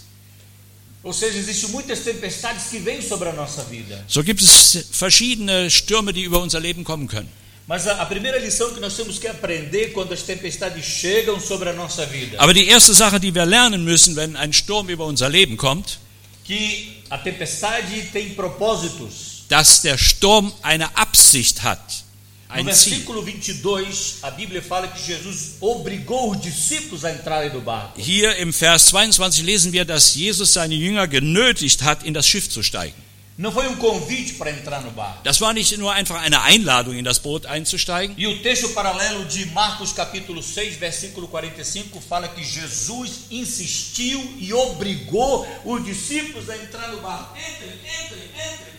Ou 1.02 1.12
seja, 1.12 1.38
existem 1.38 1.70
muitas 1.70 2.00
tempestades 2.00 2.66
que 2.68 2.78
vêm 2.80 3.00
sobre 3.00 3.28
a 3.28 3.32
nossa 3.32 3.62
vida. 3.62 4.04
So 4.08 4.25
gibt 4.25 4.42
es 4.42 4.88
verschiedene 4.90 5.70
Stürme, 5.70 6.12
die 6.12 6.25
über 6.25 6.40
unser 6.40 6.58
Leben 6.58 6.82
kommen 6.82 7.06
können. 7.06 7.30
Mas 7.66 7.87
a, 7.88 8.00
a 8.00 8.06
primeira 8.06 8.38
lição 8.38 8.73
que 8.73 8.78
nós 8.80 8.94
temos 8.94 9.18
que 9.18 9.26
aprender 9.26 9.92
quando 9.92 10.12
as 10.14 10.23
tempestades 10.23 10.85
chegam 10.85 11.40
sobre 11.40 11.68
a 11.68 11.73
nossa 11.73 12.06
vida, 12.06 12.37
Aber 12.40 12.54
die 12.54 12.68
erste 12.68 12.94
Sache, 12.94 13.18
die 13.18 13.35
wir 13.35 13.44
lernen 13.44 13.85
müssen, 13.85 14.14
wenn 14.14 14.37
ein 14.37 14.52
Sturm 14.52 14.88
über 14.88 15.04
unser 15.04 15.28
Leben 15.28 15.56
kommt, 15.56 15.99
que 16.44 17.02
a 17.11 17.18
tempestade 17.18 18.02
tem 18.12 18.35
propósitos. 18.35 19.44
dass 19.49 19.82
der 19.82 19.99
Sturm 19.99 20.52
eine 20.62 20.96
Absicht 20.96 21.64
hat, 21.64 22.04
No 22.49 22.54
ein 22.54 22.66
Ziel. 22.73 22.99
versículo 23.00 23.23
22, 23.23 24.18
a 24.23 24.30
Bíblia 24.30 24.62
fala 24.62 24.87
que 24.87 25.00
Jesus 25.04 25.56
obrigou 25.61 26.30
os 26.30 26.40
discípulos 26.40 27.04
a 27.04 27.11
entrarem 27.11 27.52
no 27.52 27.61
barco. 27.61 28.00
Hier 28.00 28.37
im 28.37 28.52
Vers 28.52 28.87
22 28.87 29.42
lesen 29.42 29.73
wir, 29.73 29.85
dass 29.85 30.14
Jesus 30.14 30.52
seine 30.52 30.75
Jünger 30.76 31.08
genötigt 31.08 31.82
hat, 31.82 32.04
in 32.04 32.14
das 32.14 32.28
Schiff 32.28 32.49
zu 32.49 32.62
steigen. 32.62 32.94
Não 33.38 33.52
foi 33.52 33.69
um 33.69 33.76
convite 33.76 34.35
para 34.35 34.50
entrar 34.50 34.81
no 34.81 34.90
barco. 34.93 35.23
Das 35.23 35.40
war 35.43 35.52
nicht 35.52 35.76
nur 35.76 35.93
einfach 35.93 36.23
eine 36.23 36.43
Einladung, 36.43 36.97
in 36.97 37.05
das 37.05 37.19
Boot 37.19 37.45
einzusteigen. 37.45 38.16
E 38.19 38.26
o 38.26 38.43
texto 38.43 38.71
paralelo 38.71 39.26
de 39.26 39.45
Marcos 39.47 39.93
capítulo 39.93 40.43
6, 40.43 40.76
versículo 40.76 41.28
45 41.28 42.00
fala 42.00 42.28
que 42.28 42.43
Jesus 42.43 43.26
insistiu 43.31 44.21
e 44.38 44.55
obrigou 44.55 45.47
os 45.66 45.85
discípulos 45.85 46.49
a 46.49 46.57
entrar 46.57 46.90
no 46.93 47.02
barco. 47.02 47.37
Entrem, 47.37 47.69
entrem, 47.69 48.23
entrem. 48.35 48.76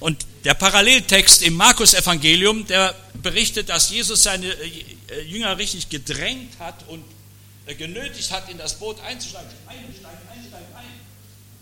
Und 0.00 0.26
der 0.44 0.54
Paralleltext 0.54 1.42
im 1.42 1.54
Markus-Evangelium, 1.54 2.66
der 2.66 2.96
berichtet, 3.14 3.68
dass 3.68 3.90
Jesus 3.90 4.24
seine 4.24 4.48
äh, 4.48 5.22
Jünger 5.22 5.56
richtig 5.56 5.88
gedrängt 5.88 6.58
hat 6.58 6.74
und 6.88 7.04
äh, 7.66 7.74
genötigt 7.76 8.32
hat, 8.32 8.50
in 8.50 8.58
das 8.58 8.74
Boot 8.74 9.00
einzusteigen. 9.00 9.48
Einsteigen, 9.68 10.18
einsteigen, 10.28 10.66
ein. 10.76 11.02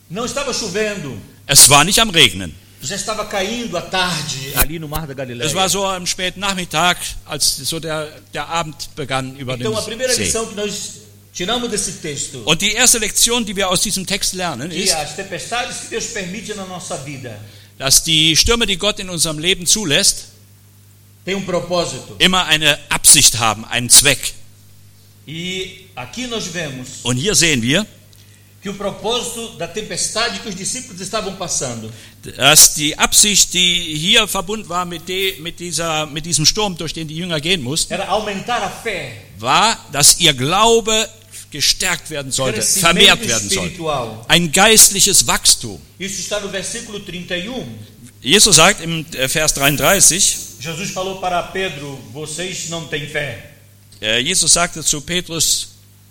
Não 0.09 0.25
estava 0.25 0.53
chovendo, 0.53 1.17
Es 1.53 1.69
war 1.69 1.85
nicht 1.85 1.99
am 1.99 2.11
Regnen. 2.11 2.55
já 2.83 2.97
estava 2.97 3.27
caindo 3.27 3.77
a 3.77 3.83
tarde 3.83 4.53
ali 4.55 4.79
no 4.79 4.89
Mar 4.89 5.07
da 5.07 5.13
Galileia. 5.15 5.47
Es 5.47 5.55
war 5.55 5.69
so 5.69 5.85
am 5.85 6.07
späten 6.07 6.41
Nachmittag, 6.41 6.97
als 7.27 7.57
so 7.57 7.79
der, 7.81 8.09
der 8.33 8.49
Abend 8.49 8.77
begann 8.97 9.37
über 9.37 9.55
Então 9.55 9.77
a 9.77 9.83
primeira 9.83 10.15
See. 10.15 10.23
lição 10.25 10.47
que 10.47 10.55
nós 10.55 10.73
tiramos 11.35 11.69
desse 11.71 11.93
texto, 12.01 12.43
Und 12.47 12.63
die 12.63 12.73
erste 12.73 12.99
Lektion, 12.99 13.45
die 13.45 13.55
wir 13.57 13.69
aus 13.69 13.83
diesem 13.83 14.07
Text 14.07 14.33
lernen, 14.35 14.71
ist, 14.71 14.95
as 14.95 15.15
tempestades 15.17 15.77
que 15.83 15.95
Deus 15.97 16.07
permite 16.13 16.55
na 16.55 16.65
nossa 16.67 16.97
vida 17.05 17.37
dass 17.79 18.03
die 18.03 18.37
Stürme, 18.37 18.67
die 18.67 18.77
Gott 18.79 18.99
in 19.01 19.09
unserem 19.11 19.39
Leben 19.39 19.67
zulässt, 19.67 20.27
um 21.27 21.45
propósito. 21.45 22.15
immer 22.19 22.47
eine 22.47 22.79
Absicht 22.89 23.39
haben, 23.39 23.65
einen 23.67 23.91
Zweck. 23.91 24.35
E 25.27 25.87
aqui 25.97 26.27
nós 26.29 26.47
vemos 26.55 26.89
Und 27.03 27.17
hier 27.19 27.35
sehen 27.35 27.61
wir, 27.63 27.87
que 28.61 28.69
o 28.69 28.75
propósito 28.75 29.57
da 29.57 29.67
tempestade 29.67 30.41
que 30.41 30.49
os 30.49 30.55
discípulos 30.55 31.01
estavam 31.01 31.35
passando 31.37 31.91
dass 32.37 32.75
die 32.75 32.99
Absicht, 32.99 33.55
die 33.55 33.97
hier 33.97 34.29
verbunden 34.29 34.69
war 34.69 34.85
mit, 34.85 35.09
de, 35.09 35.41
mit, 35.41 35.59
dieser, 35.59 36.07
mit 36.07 36.27
diesem 36.27 36.45
Sturm, 36.45 36.77
durch 36.77 36.93
den 36.93 37.09
die 37.09 37.17
Jünger 37.17 37.41
gehen 37.41 37.63
mussten, 37.63 37.93
era 37.93 38.09
aumentar 38.09 38.63
a 38.63 38.71
fé, 38.85 39.13
war, 39.39 39.79
dass 39.93 40.21
ihr 40.21 40.35
Glaube 40.35 41.09
gestärkt 41.51 42.11
werden 42.11 42.31
sollte, 42.31 42.63
vermehrt 42.63 43.27
werden 43.27 43.49
sollte. 43.49 43.71
espiritual. 43.71 44.25
Ein 44.29 44.53
geistliches 44.53 45.27
Wachstum. 45.27 45.81
Isso 45.99 46.21
está 46.21 46.41
no 46.41 46.49
versículo 46.49 47.01
31. 47.01 47.67
Jesus 48.23 48.57
sagt 48.57 48.83
im 48.83 49.07
äh, 49.15 49.29
Vers 49.29 49.55
33, 49.55 50.37
Jesus 50.61 50.91
falou 50.91 51.21
para 51.21 51.43
Pedro: 51.45 51.99
Vocês 52.13 52.69
não 52.69 52.87
têm 52.87 53.09
fé. 53.09 53.39
äh, 54.01 54.19
Jesus 54.19 54.53
sagte 54.53 54.85
zu 54.85 55.01
Petrus, 55.01 55.69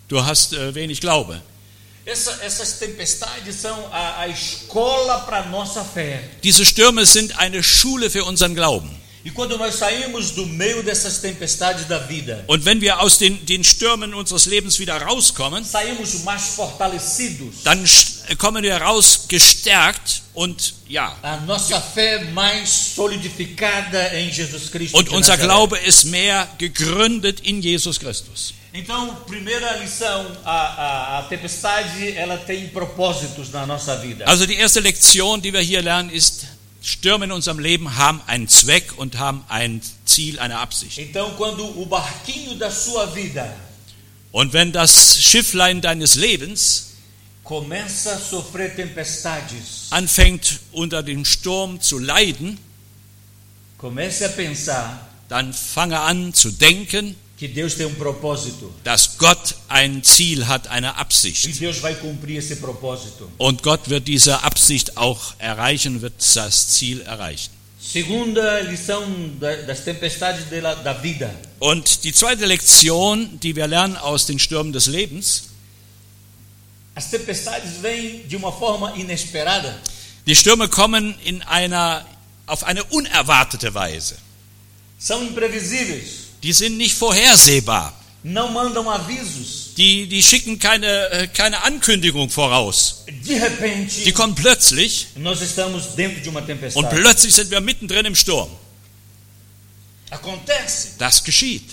du 0.07 0.25
hast 0.25 0.53
äh, 0.53 0.73
wenig 0.73 0.99
Glaube. 0.99 1.41
Essa- 2.09 2.39
essas 2.43 2.73
tempestades 2.79 3.55
são 3.55 3.87
a, 3.91 4.21
a 4.21 4.27
escola 4.27 5.19
para 5.19 5.45
nossa 5.45 5.83
fé. 5.83 6.23
Diese 6.43 6.65
Stürme 6.65 7.05
sind 7.05 7.31
eine 7.37 7.61
Schule 7.61 8.09
für 8.09 8.23
unseren 8.25 8.55
Glauben. 8.55 8.89
E 9.25 9.29
quando 9.31 9.57
nós 9.57 9.75
saímos 9.75 10.31
do 10.31 10.45
meio 10.45 10.81
dessas 10.81 11.19
tempestades 11.19 11.85
da 11.87 11.99
vida, 11.99 12.43
Und 12.47 12.63
wenn 12.63 12.79
wir 12.79 13.01
aus 13.01 13.17
den, 13.17 13.45
den 13.45 13.65
Stürmen 13.65 14.13
unseres 14.13 14.45
Lebens 14.45 14.79
wieder 14.79 14.95
rauskommen, 15.01 15.63
saímos 15.65 16.23
mais 16.23 16.55
fortalecidos. 16.55 17.63
dann 17.65 17.85
kommen 18.37 18.63
wir 18.63 18.77
raus 18.77 19.25
gestärkt 19.27 20.21
und 20.33 20.73
ja, 20.87 21.15
A 21.21 21.35
nossa 21.45 21.81
fé 21.81 22.31
mais 22.31 22.95
solidificada 22.95 24.13
em 24.15 24.29
Jesus 24.29 24.71
Cristo. 24.71 24.97
und 24.97 25.09
unser. 25.09 25.37
Glaube 25.37 25.77
ist 25.79 26.05
mehr 26.05 26.47
gegründet 26.57 27.41
in 27.41 27.61
Jesus 27.61 27.99
Christus. 27.99 28.53
Então, 28.73 29.15
primeira 29.27 29.77
lição, 29.77 30.37
a, 30.45 30.51
a, 30.51 31.19
a 31.19 31.23
tempestade 31.23 32.15
ela 32.15 32.37
tem 32.37 32.67
propósitos 32.69 33.49
na 33.51 33.65
nossa 33.65 33.95
vida. 33.97 34.25
Also 34.27 34.45
die 34.45 34.55
erste 34.55 34.79
Lektion, 34.79 35.41
die 35.41 35.51
wir 35.51 35.61
hier 35.61 35.81
lernen, 35.81 36.11
ist, 36.11 36.45
Stürme 36.81 37.25
in 37.25 37.31
unserem 37.31 37.59
Leben 37.59 37.97
haben 37.97 38.21
einen 38.27 38.47
Zweck 38.47 38.97
und 38.97 39.17
haben 39.17 39.43
ein 39.49 39.81
Ziel, 40.05 40.39
eine 40.39 40.59
Absicht. 40.59 40.97
Então, 40.99 41.31
quando 41.35 41.65
o 41.65 41.85
barquinho 41.85 42.55
da 42.55 42.71
sua 42.71 43.07
vida 43.07 43.53
Und 44.31 44.53
wenn 44.53 44.71
das 44.71 45.17
Schifflein 45.19 45.81
deines 45.81 46.15
Lebens 46.15 46.91
começa 47.43 48.13
a 48.13 48.19
sofrer 48.19 48.75
tempestades, 48.75 49.87
anfängt 49.89 50.59
unter 50.71 51.01
dem 51.01 51.25
Sturm 51.25 51.81
zu 51.81 51.97
leiden, 51.97 52.59
comece 53.77 54.25
a 54.25 54.29
pensar 54.29 55.09
dann 55.29 55.53
fange 55.53 55.99
an 55.99 56.33
zu 56.33 56.51
denken, 56.51 57.15
que 57.39 57.47
Deus 57.47 57.75
tem 57.75 57.85
um 57.85 57.95
propósito 57.95 58.69
dass 58.83 59.17
Gott 59.17 59.55
ein 59.69 60.03
Ziel 60.03 60.45
hat, 60.47 60.67
eine 60.67 60.87
e 60.87 60.95
Absicht. 60.95 61.61
Deus 61.61 61.81
vai 61.81 61.95
cumprir 61.95 62.37
esse 62.39 62.57
propósito. 62.57 63.31
Und 63.37 63.63
Gott 63.63 63.89
wird 63.89 64.07
diese 64.09 64.43
Absicht 64.43 64.97
auch 64.97 65.35
erreichen, 65.37 66.01
wird 66.01 66.13
das 66.35 66.67
Ziel 66.67 67.01
erreichen. 67.01 67.51
Segunda 67.81 68.57
lição 68.59 69.03
da- 69.39 69.55
das 69.65 69.85
tempestades 69.85 70.43
da 70.83 71.01
vida. 71.01 71.31
Und 71.59 72.03
die 72.03 72.13
zweite 72.13 72.45
Lektion, 72.45 73.39
die 73.39 73.55
wir 73.55 73.67
lernen 73.67 73.95
aus 73.95 74.25
den 74.25 74.37
Stürmen 74.37 74.73
des 74.73 74.87
Lebens, 74.87 75.43
As 76.95 77.09
tempestades 77.09 77.81
vêm 77.81 78.27
de 78.27 78.35
uma 78.35 78.51
forma 78.51 78.93
inesperada. 78.95 79.73
die 80.25 80.35
Stürme 80.35 80.67
kommen 80.67 81.15
in 81.23 81.41
einer, 81.43 82.05
auf 82.45 82.65
eine 82.65 82.83
unerwartete 82.83 83.73
Weise. 83.73 84.17
São 84.99 85.21
imprevisíveis. 85.21 86.18
Die 86.43 86.53
sind 86.53 86.77
nicht 86.77 86.95
vorhersehbar. 86.95 87.93
Não 88.23 88.51
mandam 88.51 88.87
avisos. 88.87 89.73
Die, 89.77 90.07
die 90.07 90.21
schicken 90.21 90.59
keine, 90.59 91.09
äh, 91.09 91.27
keine 91.27 91.63
Ankündigung 91.63 92.29
voraus. 92.29 93.05
De 93.07 93.39
repente, 93.39 94.03
Die 94.03 94.11
kommen 94.11 94.35
plötzlich 94.35 95.07
nós 95.15 95.41
estamos 95.41 95.95
dentro 95.95 96.21
de 96.21 96.29
uma 96.29 96.39
und 96.39 96.47
tempestade. 96.47 96.89
plötzlich 96.95 97.33
sind 97.33 97.49
wir 97.49 97.61
mittendrin 97.61 98.05
im 98.05 98.15
Sturm. 98.15 98.49
Acontece. 100.09 100.95
Das 100.97 101.23
geschieht. 101.23 101.69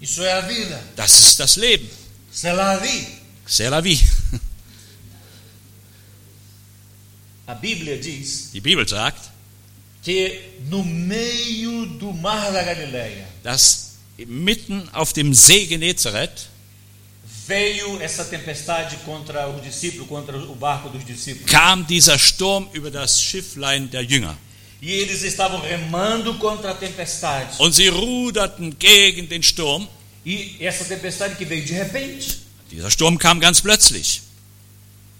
Isso 0.00 0.22
é 0.22 0.32
a 0.32 0.40
vida. 0.48 0.80
Das 0.96 1.18
ist 1.18 1.38
das 1.38 1.56
Leben. 1.56 1.88
C'est 2.32 2.54
la 2.54 2.76
vie. 2.78 3.06
C'est 3.46 3.68
la 3.70 3.80
vie. 3.80 4.00
A 7.46 7.54
Bíblia 7.54 7.96
diz 7.96 8.50
Die 8.52 8.60
Bibel 8.60 8.86
sagt, 8.86 9.30
que 10.04 10.38
no 10.68 10.82
meio 10.84 11.86
do 11.98 12.12
mar 12.12 12.52
da 12.52 12.62
Galileia 12.62 13.26
dass 13.42 13.87
mitten 14.26 14.88
auf 14.92 15.12
dem 15.12 15.32
See 15.34 15.66
Genezareth 15.66 16.48
veio 17.46 18.00
essa 18.02 18.24
tempestade 18.24 18.96
contra 19.06 19.48
os 19.48 19.62
discípulos, 19.62 20.06
contra 20.06 20.36
o 20.36 20.54
barco 20.54 20.90
dos 20.90 21.04
discípulos. 21.04 21.50
kam 21.50 21.86
dieser 21.86 22.18
Sturm 22.18 22.68
über 22.74 22.90
das 22.90 23.20
Schifflein 23.20 23.88
der 23.90 24.02
Jünger. 24.02 24.36
E 24.80 24.92
eles 24.92 25.22
estavam 25.22 25.60
remando 25.62 26.34
contra 26.34 26.70
a 26.70 26.74
tempestade. 26.74 27.48
Und 27.58 27.74
sie 27.74 27.88
ruderten 27.88 28.78
gegen 28.78 29.28
den 29.28 29.42
Sturm. 29.42 29.88
E 30.24 30.56
essa 30.60 30.84
tempestade 30.84 31.34
que 31.36 31.44
veio 31.44 31.64
de 31.64 31.72
repente. 31.72 32.38
Dieser 32.70 32.90
Sturm 32.90 33.18
kam 33.18 33.40
ganz 33.40 33.60
plötzlich. 33.60 34.22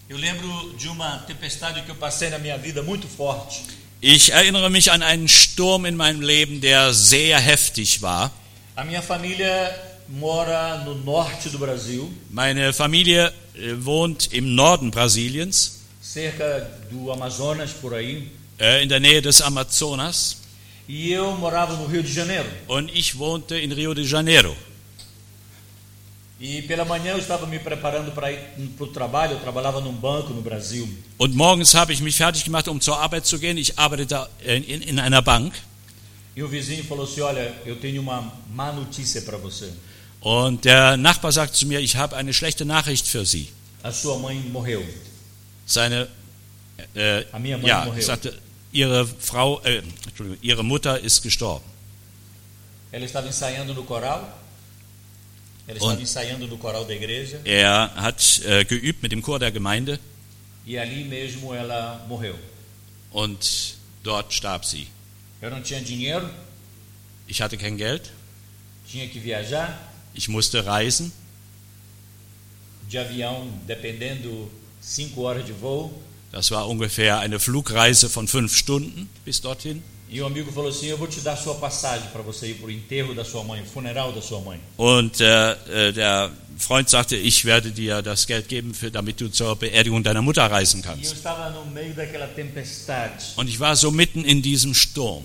Eu 0.09 0.17
lembro 0.17 0.75
de 0.79 0.89
uma 0.89 1.19
tempestade 1.27 1.83
que 1.83 1.91
eu 1.91 1.95
passei 1.95 2.31
na 2.31 2.39
minha 2.39 2.57
vida 2.59 2.83
muito 2.83 3.09
forte. 3.09 3.63
Ich 4.01 4.31
erinnere 4.31 4.71
mich 4.71 4.93
an 4.93 5.03
einen 5.03 5.29
Sturm 5.29 5.85
in 5.87 5.97
meinem 5.97 6.21
Leben, 6.21 6.61
der 6.61 6.93
sehr 6.93 7.41
heftig 7.41 8.01
war. 8.01 8.31
A 8.79 8.85
minha 8.85 9.03
família 9.03 9.77
mora 10.09 10.79
no 10.85 10.95
norte 10.95 11.51
do 11.51 11.59
Brasil, 11.59 12.09
Meine 12.31 12.73
Familie 12.73 13.33
äh, 13.57 13.75
wohnt 13.85 14.33
im 14.33 14.55
Norden 14.55 14.93
Brasiliens, 14.93 15.81
cerca 16.01 16.61
do 16.89 17.11
Amazonas 17.11 17.73
por 17.73 17.93
aí. 17.93 18.29
äh, 18.57 18.85
in 18.85 18.89
der 18.89 19.01
Nähe 19.01 19.21
des 19.21 19.43
Amazonas. 19.43 20.37
E 20.89 21.11
eu 21.13 21.37
morava 21.37 21.75
no 21.75 21.87
Rio 21.87 22.05
de 22.05 22.13
Janeiro. 22.13 22.49
Und 22.69 22.89
ich 22.95 23.19
wohnte 23.19 23.59
in 23.59 23.73
Rio 23.73 23.95
de 23.95 24.05
Janeiro. 24.05 24.57
E 26.41 26.63
pela 26.63 26.85
manhã 26.85 27.15
eu 27.15 27.19
estava 27.19 27.49
me 27.49 27.59
preparando 27.59 28.13
para 28.13 28.31
ir 28.31 28.39
para 28.77 28.85
o 28.85 28.93
trabalho. 28.93 29.33
Eu 29.33 29.41
trabalhava 29.41 29.81
num 29.81 29.93
banco 29.93 30.33
no 30.33 30.41
Brasil. 30.41 30.89
Und 31.19 31.35
morgens 31.35 31.75
habe 31.75 31.93
ich 31.93 32.01
mich 32.01 32.15
fertig 32.15 32.45
gemacht, 32.45 32.69
um 32.69 32.81
zur 32.81 32.97
Arbeit 33.01 33.27
zu 33.27 33.41
gehen. 33.41 33.59
Ich 33.59 33.77
arbeitete 33.77 34.29
in, 34.45 34.63
in, 34.63 34.83
in 34.83 34.99
einer 35.01 35.21
Bank. 35.21 35.53
E 36.39 36.43
o 36.45 36.47
vizinho 36.47 36.85
falou 36.85 37.05
assim: 37.05 37.21
Olha, 37.21 37.53
eu 37.67 37.75
tenho 37.81 38.01
uma 38.01 38.19
má 38.59 38.71
notícia 38.73 39.21
para 39.23 39.37
você. 39.39 39.69
Und 40.21 40.63
der 40.63 40.97
Nachbar 40.97 41.33
sagte 41.33 41.57
zu 41.59 41.67
mir, 41.67 41.81
ich 41.81 41.97
habe 41.97 42.15
eine 42.15 42.33
schlechte 42.33 42.65
Nachricht 42.65 43.07
für 43.09 43.25
Sie. 43.27 43.49
A 43.83 43.91
sua 43.91 44.17
mãe 44.19 44.37
morreu. 44.57 44.83
Seine, 45.67 46.09
äh, 46.95 47.25
A 47.33 47.39
minha 47.41 47.59
mãe 47.59 47.67
ja, 47.69 47.85
morreu. 47.87 48.01
sagte, 48.03 48.39
ihre 48.73 49.05
Frau, 49.07 49.61
äh, 49.65 49.83
Entschuldigung, 50.07 50.39
ihre 50.41 50.63
Mutter 50.63 51.01
ist 51.01 51.23
gestorben. 51.23 51.65
Ela 52.93 53.05
estava 53.05 53.27
ensaiando 53.27 53.75
no 53.75 53.83
coral. 53.83 54.21
Ela 55.67 55.81
Und- 55.83 56.01
estava 56.01 56.01
ensaiando 56.03 56.47
no 56.47 56.57
coral 56.57 56.85
da 56.87 56.95
igreja. 56.95 57.41
Er 57.45 57.91
hat 57.97 58.41
äh, 58.45 58.65
geübt 58.65 59.03
mit 59.03 59.11
dem 59.11 59.23
Chor 59.23 59.41
der 59.41 59.51
Gemeinde 59.51 59.99
E 60.67 60.79
ali 60.79 61.03
mesmo 61.05 61.53
ela 61.53 62.05
morreu. 62.09 62.35
und 63.11 63.75
dort 64.05 64.33
starb 64.33 64.65
sie. 64.65 64.87
Eu 65.41 65.51
não 65.51 65.63
tinha 65.63 65.81
dinheiro, 65.81 66.29
Ich 67.29 67.41
hatte 67.43 67.57
kein 67.57 67.77
Geld, 67.77 68.03
tinha 68.87 69.07
que 69.09 69.19
viajar 69.19 69.79
ich 70.15 70.29
musste 70.29 70.61
reisen. 70.61 71.13
de 72.89 72.97
avião, 72.99 73.51
dependendo, 73.67 74.51
cinco 74.81 75.23
horas 75.23 75.45
de 75.45 75.53
voo. 75.53 75.93
Das 76.33 76.51
war 76.51 76.67
ungefähr 76.69 77.19
eine 77.21 77.39
Flugreise 77.39 78.09
von 78.09 78.27
fünf 78.27 78.55
Stunden 78.57 79.09
bis 79.25 79.41
dorthin. 79.41 79.83
E 80.11 80.21
o 80.21 80.27
amigo 80.27 80.51
falou 80.53 80.71
assim: 80.71 80.87
Eu 80.87 80.97
vou 80.97 81.07
te 81.07 81.21
dar 81.21 81.37
sua 81.37 81.55
passagem 81.57 82.09
para 82.11 82.23
você 82.23 82.49
ir 82.49 82.55
para 82.55 82.67
o 82.67 82.71
enterro 82.71 83.15
da 83.15 83.25
sua 83.25 83.45
mãe, 83.45 83.61
o 83.63 83.67
funeral 83.67 84.13
da 84.13 84.23
sua 84.23 84.41
mãe. 84.41 84.59
Und 84.77 85.21
äh, 85.21 85.57
äh, 85.69 85.93
der 85.93 86.31
Freund 86.57 86.89
sagte, 86.89 87.17
ich 87.17 87.45
werde 87.45 87.71
dir 87.71 88.01
das 88.03 88.27
Geld 88.27 88.49
geben, 88.49 88.73
für, 88.75 88.91
damit 88.91 89.21
du 89.21 89.29
zur 89.29 89.55
Beerdigung 89.57 90.03
deiner 90.03 90.23
Mutter 90.23 90.51
reisen 90.51 90.81
E 90.81 90.85
eu 90.85 90.91
kannst. 90.95 91.13
estava 91.15 91.51
no 91.51 91.67
meio 91.67 91.95
daquela 91.95 92.27
tempestade. 92.27 93.25
Und 93.37 93.49
ich 93.49 93.61
war 93.61 93.77
so 93.77 93.91
mitten 93.91 94.25
in 94.25 94.41
diesem 94.41 94.75
Sturm. 94.75 95.25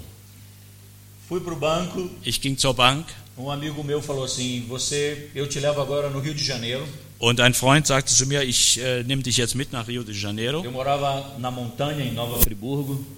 Fui 1.30 1.40
para 1.40 1.54
o 1.54 1.58
banco, 1.58 2.10
Ich 2.26 2.42
ging 2.42 2.58
zur 2.58 2.74
Bank 2.74 3.06
um 3.36 3.50
amigo 3.50 3.84
meu 3.84 4.02
falou 4.02 4.26
assim: 4.26 4.66
Você, 4.68 5.30
eu 5.34 5.48
te 5.48 5.60
levo 5.60 5.82
agora 5.82 6.10
no 6.10 6.20
Rio 6.20 6.34
de 6.36 6.44
Janeiro. 6.44 6.88
Und 7.24 7.40
ein 7.40 7.54
Freund 7.54 7.88
sagte 7.88 8.14
zu 8.14 8.26
mir, 8.26 8.44
ich 8.44 8.82
äh, 8.82 9.02
nehme 9.04 9.24
dich 9.24 9.38
jetzt 9.38 9.56
mit 9.56 9.72
nach 9.72 9.88
Rio 9.88 10.04
de 10.04 10.14
Janeiro. 10.14 10.62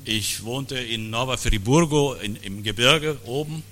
Ich 0.05 0.43
wohnte 0.43 0.77
in 0.77 1.09
Nova 1.09 1.37
Friburgo 1.37 2.13
in, 2.13 2.35
im 2.35 2.61
Gebirge 2.61 3.17
oben 3.25 3.63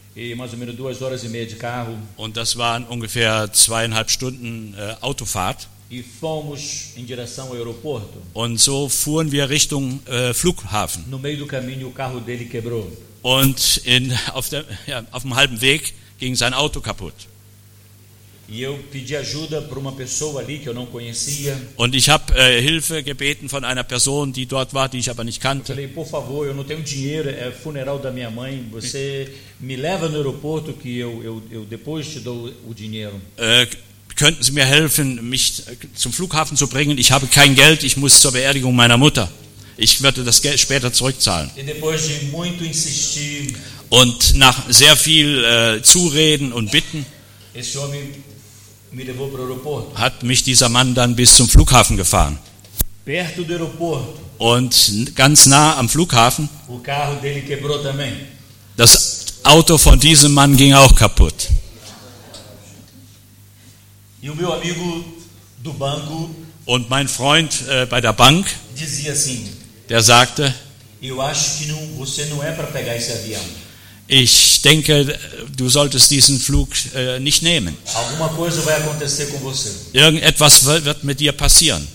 und 2.17 2.37
das 2.37 2.57
waren 2.57 2.85
ungefähr 2.85 3.53
zweieinhalb 3.53 4.09
Stunden 4.09 4.73
äh, 4.75 4.95
Autofahrt. 5.01 5.67
E. 5.91 6.03
Und 8.33 8.59
so 8.59 8.89
fuhren 8.89 9.31
wir 9.31 9.49
Richtung 9.49 9.99
äh, 10.07 10.33
Flughafen. 10.33 11.05
No 11.11 11.19
meio 11.19 11.37
do 11.37 11.45
caminho, 11.45 11.89
o 11.89 11.91
carro 11.91 12.19
dele 12.19 12.45
quebrou. 12.45 12.87
Und 13.21 13.77
in, 13.85 14.11
auf, 14.33 14.49
der, 14.49 14.65
ja, 14.87 15.03
auf 15.11 15.21
dem 15.21 15.35
halben 15.35 15.61
Weg 15.61 15.93
ging 16.17 16.35
sein 16.35 16.55
Auto 16.55 16.81
kaputt. 16.81 17.13
Und 21.77 21.95
ich 21.95 22.09
habe 22.09 22.35
äh, 22.35 22.61
Hilfe 22.61 23.01
gebeten 23.01 23.47
von 23.47 23.63
einer 23.63 23.83
Person, 23.83 24.33
die 24.33 24.45
dort 24.45 24.73
war, 24.73 24.89
die 24.89 24.99
ich 24.99 25.09
aber 25.09 25.23
nicht 25.23 25.41
kannte. 25.41 25.73
Äh, 33.37 33.65
könnten 34.17 34.43
Sie 34.43 34.51
mir 34.51 34.65
helfen, 34.65 35.29
mich 35.29 35.63
äh, 35.67 35.75
zum 35.95 36.11
Flughafen 36.11 36.57
zu 36.57 36.67
bringen? 36.67 36.97
Ich 36.97 37.13
habe 37.13 37.27
kein 37.27 37.55
Geld, 37.55 37.83
ich 37.83 37.95
muss 37.95 38.19
zur 38.19 38.33
Beerdigung 38.33 38.75
meiner 38.75 38.97
Mutter. 38.97 39.31
Ich 39.77 40.01
werde 40.03 40.23
das 40.23 40.41
Geld 40.41 40.59
später 40.59 40.91
zurückzahlen. 40.91 41.49
E 41.55 41.63
Und 43.89 44.35
nach 44.35 44.69
sehr 44.69 44.97
viel 44.97 45.43
äh, 45.43 45.81
Zureden 45.81 46.51
und 46.51 46.71
Bitten 46.71 47.05
esse 47.53 47.79
homem 47.79 48.11
hat 49.95 50.23
mich 50.23 50.43
dieser 50.43 50.69
Mann 50.69 50.93
dann 50.93 51.15
bis 51.15 51.35
zum 51.35 51.47
Flughafen 51.49 51.97
gefahren. 51.97 52.37
Und 54.37 55.13
ganz 55.15 55.45
nah 55.45 55.77
am 55.77 55.89
Flughafen, 55.89 56.47
das 58.77 59.25
Auto 59.43 59.77
von 59.77 59.99
diesem 59.99 60.33
Mann 60.33 60.57
ging 60.57 60.73
auch 60.73 60.95
kaputt. 60.95 61.49
Und 66.65 66.89
mein 66.89 67.07
Freund 67.07 67.63
äh, 67.67 67.85
bei 67.85 67.99
der 67.99 68.13
Bank, 68.13 68.45
der 69.89 70.01
sagte, 70.01 70.53
Ich 74.07 74.61
denke, 74.61 75.17
du 75.55 75.69
solltest 75.69 76.11
diesen 76.11 76.39
Flug 76.39 76.69
äh, 76.93 77.19
nicht 77.19 77.41
nehmen. 77.41 77.77
Irgendetwas 79.93 80.65
wi- 80.65 80.83
wird 80.85 81.03
mit 81.03 81.19
dir 81.19 81.31
passieren. 81.31 81.87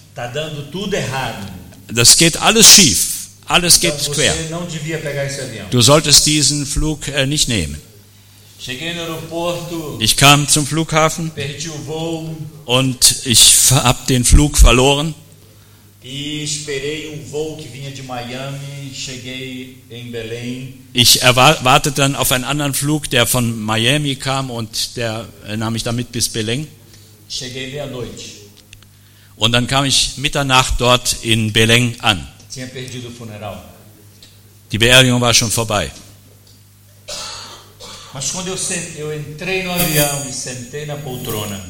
Das 1.92 2.16
geht 2.16 2.36
alles 2.38 2.66
schief. 2.66 2.98
Alles 3.46 3.76
Então 3.76 3.90
geht 3.98 4.12
quer. 4.14 4.34
Du 5.70 5.80
solltest 5.82 6.26
diesen 6.26 6.66
Flug 6.66 7.06
äh, 7.08 7.26
nicht 7.26 7.48
nehmen. 7.48 7.80
Ich 10.00 10.16
kam 10.16 10.48
zum 10.48 10.66
Flughafen 10.66 11.30
und 12.64 13.16
ich 13.24 13.70
habe 13.70 13.98
den 14.08 14.24
Flug 14.24 14.58
verloren. 14.58 15.14
Ich 20.94 21.22
erwa- 21.22 21.62
wartete 21.64 21.96
dann 21.96 22.16
auf 22.16 22.32
einen 22.32 22.44
anderen 22.44 22.72
Flug, 22.72 23.10
der 23.10 23.26
von 23.26 23.60
Miami 23.60 24.16
kam 24.16 24.50
und 24.50 24.96
der 24.96 25.28
äh, 25.46 25.56
nahm 25.58 25.74
mich 25.74 25.82
damit 25.82 26.10
bis 26.10 26.30
Beleng. 26.30 26.66
Cheguei 27.28 27.68
meia-noite. 27.72 28.24
Und 29.36 29.52
dann 29.52 29.66
kam 29.66 29.84
ich 29.84 30.16
Mitternacht 30.16 30.74
dort 30.78 31.16
in 31.22 31.52
Beleng 31.52 31.94
an. 32.00 32.26
Die 34.72 34.78
Beerdigung 34.78 35.20
war 35.20 35.34
schon 35.34 35.50
vorbei. 35.50 35.86
E 35.86 35.90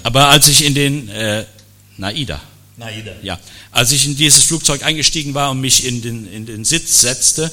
Aber 0.04 0.28
als 0.28 0.46
ich 0.46 0.64
in 0.64 0.74
den, 0.74 1.08
äh, 1.08 1.44
na 1.96 2.12
Ida, 2.78 2.84
na 2.84 2.90
ida, 2.92 3.16
ja, 3.22 3.38
als 3.72 3.92
ich 3.92 4.06
in 4.06 4.16
dieses 4.16 4.44
Flugzeug 4.44 4.82
eingestiegen 4.82 5.34
war 5.34 5.50
und 5.50 5.60
mich 5.60 5.84
in 5.84 6.00
den, 6.00 6.32
in 6.32 6.46
den 6.46 6.64
Sitz 6.64 7.00
setzte, 7.00 7.50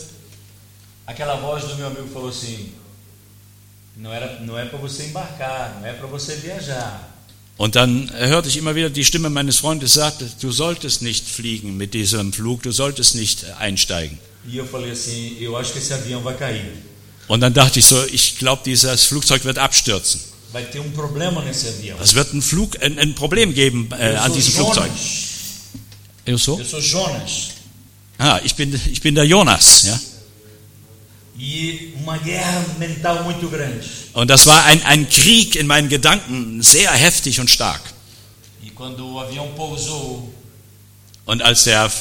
aquela 1.06 1.36
voz 1.38 1.64
do 1.64 1.76
meu 1.76 1.88
amigo 1.88 2.08
falou 2.14 2.30
assim: 2.30 2.72
não, 3.98 4.14
era, 4.14 4.40
não 4.42 4.58
é 4.58 4.66
para 4.66 4.78
você 4.78 5.06
embarcar, 5.06 5.80
não 5.80 5.88
é 5.88 5.94
para 5.94 6.08
você 6.08 6.36
viajar. 6.36 7.12
und 7.58 7.76
dann 7.76 8.12
hörte 8.14 8.50
ich 8.50 8.58
immer 8.58 8.76
wieder 8.76 8.90
die 8.90 9.06
Stimme 9.06 9.30
meines 9.30 9.58
Freundes 9.58 9.94
sagte, 9.94 10.30
du 10.42 10.52
solltest 10.52 11.02
nicht 11.02 11.26
fliegen 11.28 11.78
mit 11.78 11.94
diesem 11.94 12.34
Flug, 12.34 12.64
du 12.64 12.72
solltest 12.72 13.16
nicht 13.16 13.46
einsteigen. 13.60 14.20
E. 14.48 14.60
Und 17.28 17.42
dann 17.42 17.54
dachte 17.54 17.80
ich 17.80 17.86
so, 17.86 18.06
ich 18.12 18.38
glaube, 18.38 18.62
dieses 18.66 19.06
Flugzeug 19.06 19.46
wird 19.46 19.58
abstürzen. 19.58 20.20
Vai 20.52 20.66
ter 20.66 20.80
um 20.80 20.92
problema 20.92 21.42
nesse 21.42 21.68
avião. 21.68 21.98
Es 22.02 22.14
wird 22.14 22.34
ein, 22.34 22.42
Flug, 22.42 22.78
ein, 22.82 22.98
ein 22.98 23.14
Problem 23.14 23.54
geben 23.54 23.90
äh, 23.92 24.16
an 24.16 24.28
sou 24.28 24.36
diesem 24.36 24.54
Flugzeug. 24.54 24.92
Eu 26.26 26.38
so? 26.38 26.58
Eu 26.58 26.66
sou 26.66 26.82
Jonas. 26.82 27.50
Ah, 28.18 28.40
ich 28.44 28.56
bin, 28.56 28.74
ich 28.74 29.02
bin 29.02 29.16
der 29.16 29.26
Jonas. 29.26 29.84
Ja? 29.84 30.00
E 31.38 31.94
uma 32.02 32.18
guerra 32.18 32.66
mental 32.80 33.24
muito 33.24 33.50
grande. 33.50 33.84
Und 34.14 34.30
das 34.30 34.46
war 34.46 34.64
ein, 34.66 34.82
ein 34.84 35.10
Krieg 35.10 35.56
in 35.56 35.68
meinen 35.68 35.90
Gedanken, 35.90 36.62
sehr 36.62 36.92
heftig 36.92 37.40
und 37.40 37.50
stark. 37.50 37.82
E 38.64 38.70
quando 38.70 39.06
o 39.06 39.20
avião 39.20 39.52
pousou, 39.56 40.34
Und 41.26 41.42
als 41.42 41.64
der, 41.64 41.92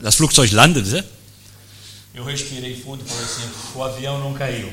das 0.00 0.16
Flugzeug 0.16 0.50
landete, 0.52 1.04
eu 2.14 2.24
respirei 2.24 2.74
fundo 2.76 3.04
e 3.04 3.08
falei 3.08 3.24
assim: 3.24 3.42
o 3.76 3.82
avião 3.82 4.18
não 4.18 4.34
caiu. 4.34 4.68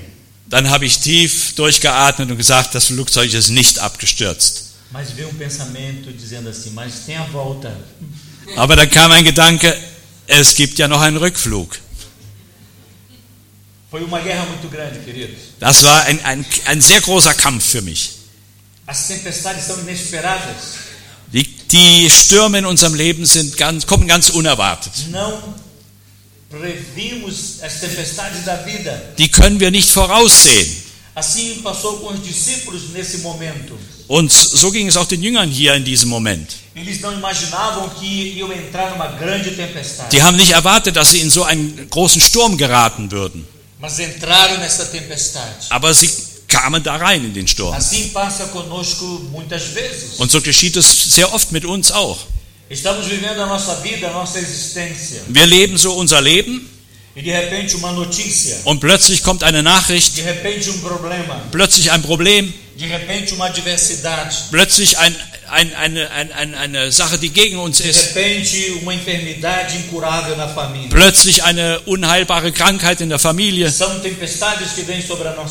Dann 0.50 0.70
habe 0.70 0.86
ich 0.86 1.00
tief 1.00 1.54
durchgeatmet 1.56 2.32
und 2.32 2.38
gesagt, 2.38 2.74
das 2.74 2.86
Flugzeug 2.86 3.32
ist 3.34 3.50
nicht 3.50 3.80
abgestürzt. 3.80 4.66
Aber 8.56 8.76
dann 8.76 8.90
kam 8.90 9.12
ein 9.12 9.24
Gedanke, 9.24 9.78
es 10.26 10.56
gibt 10.56 10.80
ja 10.80 10.88
noch 10.88 11.02
einen 11.02 11.18
Rückflug. 11.18 11.78
Das 15.60 15.84
war 15.84 16.04
ein, 16.04 16.24
ein, 16.26 16.46
ein 16.66 16.82
sehr 16.82 17.02
großer 17.02 17.34
Kampf 17.36 17.66
für 17.66 17.82
mich. 17.82 18.12
Die, 21.32 21.44
die 21.44 22.10
Stürme 22.10 22.58
in 22.58 22.66
unserem 22.66 22.96
Leben 22.96 23.26
sind 23.26 23.56
ganz, 23.56 23.86
kommen 23.86 24.08
ganz 24.08 24.30
unerwartet. 24.30 24.94
Não 25.12 25.44
previmos 25.44 25.54
as 25.54 25.68
tempestades 25.68 25.68
da 25.68 25.68
vida. 25.68 26.39
Die 29.18 29.30
können 29.30 29.60
wir 29.60 29.70
nicht 29.72 29.92
voraussehen. 29.92 30.68
Und 34.08 34.32
so 34.32 34.72
ging 34.72 34.88
es 34.88 34.98
auch 34.98 35.06
den 35.06 35.22
Jüngern 35.22 35.50
hier 35.52 35.76
in 35.76 35.84
diesem 35.84 36.10
Moment. 36.10 36.56
Die 40.12 40.22
haben 40.24 40.38
nicht 40.38 40.52
erwartet, 40.52 40.96
dass 40.96 41.12
sie 41.12 41.20
in 41.20 41.30
so 41.30 41.44
einen 41.44 41.88
großen 41.90 42.22
Sturm 42.22 42.58
geraten 42.58 43.12
würden. 43.12 43.46
Aber 45.70 45.94
sie 45.94 46.10
kamen 46.48 46.82
da 46.84 46.96
rein 46.96 47.26
in 47.26 47.34
den 47.34 47.48
Sturm. 47.48 47.76
Und 50.18 50.32
so 50.32 50.42
geschieht 50.42 50.78
es 50.78 51.16
sehr 51.16 51.32
oft 51.34 51.52
mit 51.52 51.66
uns 51.66 51.92
auch. 51.92 52.18
Wir 55.28 55.46
leben 55.46 55.78
so 55.78 55.94
unser 55.94 56.22
Leben 56.22 56.70
E 57.16 57.50
und 58.64 58.80
plötzlich 58.80 59.24
kommt 59.24 59.44
eine 59.44 59.64
Nachricht, 59.64 60.14
plötzlich 61.52 61.92
ein 61.92 62.02
Problem, 62.04 62.54
plötzlich 64.52 64.98
ein, 65.00 65.16
ein, 65.50 65.74
eine, 65.74 66.12
ein, 66.12 66.32
ein, 66.32 66.54
eine 66.54 66.92
Sache, 66.92 67.18
die 67.18 67.30
gegen 67.30 67.58
uns 67.58 67.80
ist, 67.80 68.14
plötzlich 70.90 71.44
eine 71.44 71.80
unheilbare 71.82 72.52
Krankheit 72.52 73.02
in 73.02 73.10
der 73.10 73.20
Familie. 73.20 73.74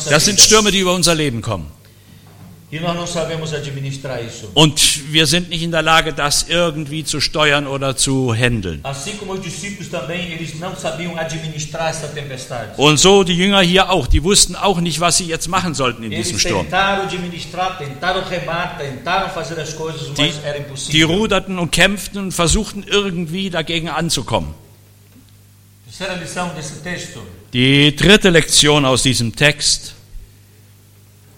Das 0.09 0.25
sind. 0.25 0.39
Stürme, 0.39 0.71
die 0.71 0.79
über 0.79 0.93
unser 0.95 1.15
Leben 1.15 1.41
kommen. 1.41 1.69
E 1.69 1.71
nós 1.71 1.75
não 1.75 1.77
sabemos 1.77 1.77
administrar 1.79 1.87
isso. 2.49 2.58
Und 4.53 5.11
wir 5.11 5.25
sind 5.25 5.49
nicht 5.49 5.63
in 5.63 5.71
der 5.71 5.81
Lage, 5.81 6.13
das 6.13 6.45
irgendwie 6.49 7.03
zu 7.03 7.19
steuern 7.19 7.65
oder 7.65 7.95
zu 7.97 8.31
handeln. 8.33 8.79
Und 12.77 12.97
so 12.99 13.23
die 13.23 13.33
Jünger 13.35 13.61
hier 13.61 13.89
auch, 13.89 14.05
die 14.05 14.23
wussten 14.23 14.55
auch 14.55 14.79
nicht, 14.81 14.99
was 14.99 15.17
sie 15.17 15.25
jetzt 15.25 15.47
machen 15.47 15.73
sollten 15.73 16.03
in 16.03 16.11
diesem 16.11 16.37
Sturm. 16.39 16.67
Die, 20.17 20.21
die 20.91 21.01
ruderten 21.01 21.57
und 21.57 21.71
kämpften 21.71 22.19
und 22.19 22.31
versuchten 22.33 22.83
irgendwie 22.87 23.49
dagegen 23.49 23.89
anzukommen. 23.89 24.53
Die 27.51 27.95
dritte 27.95 28.29
Lektion 28.29 28.85
aus 28.85 29.01
diesem 29.01 29.35
Text. 29.35 29.95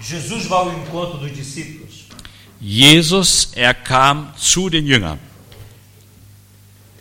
Jesus 0.02 0.46
vai 0.46 0.60
ao 0.60 0.74
encontro 0.74 1.18
dos 1.20 1.32
discípulos. 1.34 2.06
Jesus, 2.60 3.50
er 3.56 3.74
kam 3.74 4.34
zu 4.38 4.70
den 4.70 4.86
Jüngern. 4.86 5.20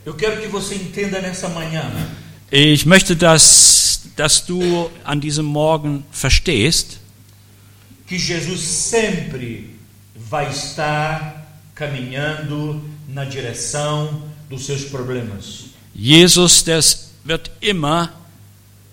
Eu 0.05 0.15
quero 0.15 0.41
que 0.41 0.49
você 0.49 0.75
entenda 0.75 1.21
nessa 1.21 1.49
manhã 1.49 1.85
Ich 2.51 2.85
möchte, 2.85 3.15
dass, 3.15 4.03
dass 4.17 4.45
du 4.45 4.91
an 5.05 5.21
diesem 5.21 5.45
Morgen 5.45 6.05
verstehst, 6.11 6.99
que 8.09 8.17
Jesus 8.17 8.61
sempre 8.61 9.71
vai 10.17 10.51
estar 10.51 11.47
caminhando 11.77 12.83
na 13.09 13.25
direção 13.25 14.23
dos 14.49 14.67
seus 14.67 14.85
problemas. 14.85 15.67
Jesus, 15.95 16.65
das 16.65 17.13
wird 17.25 17.51
immer 17.61 18.13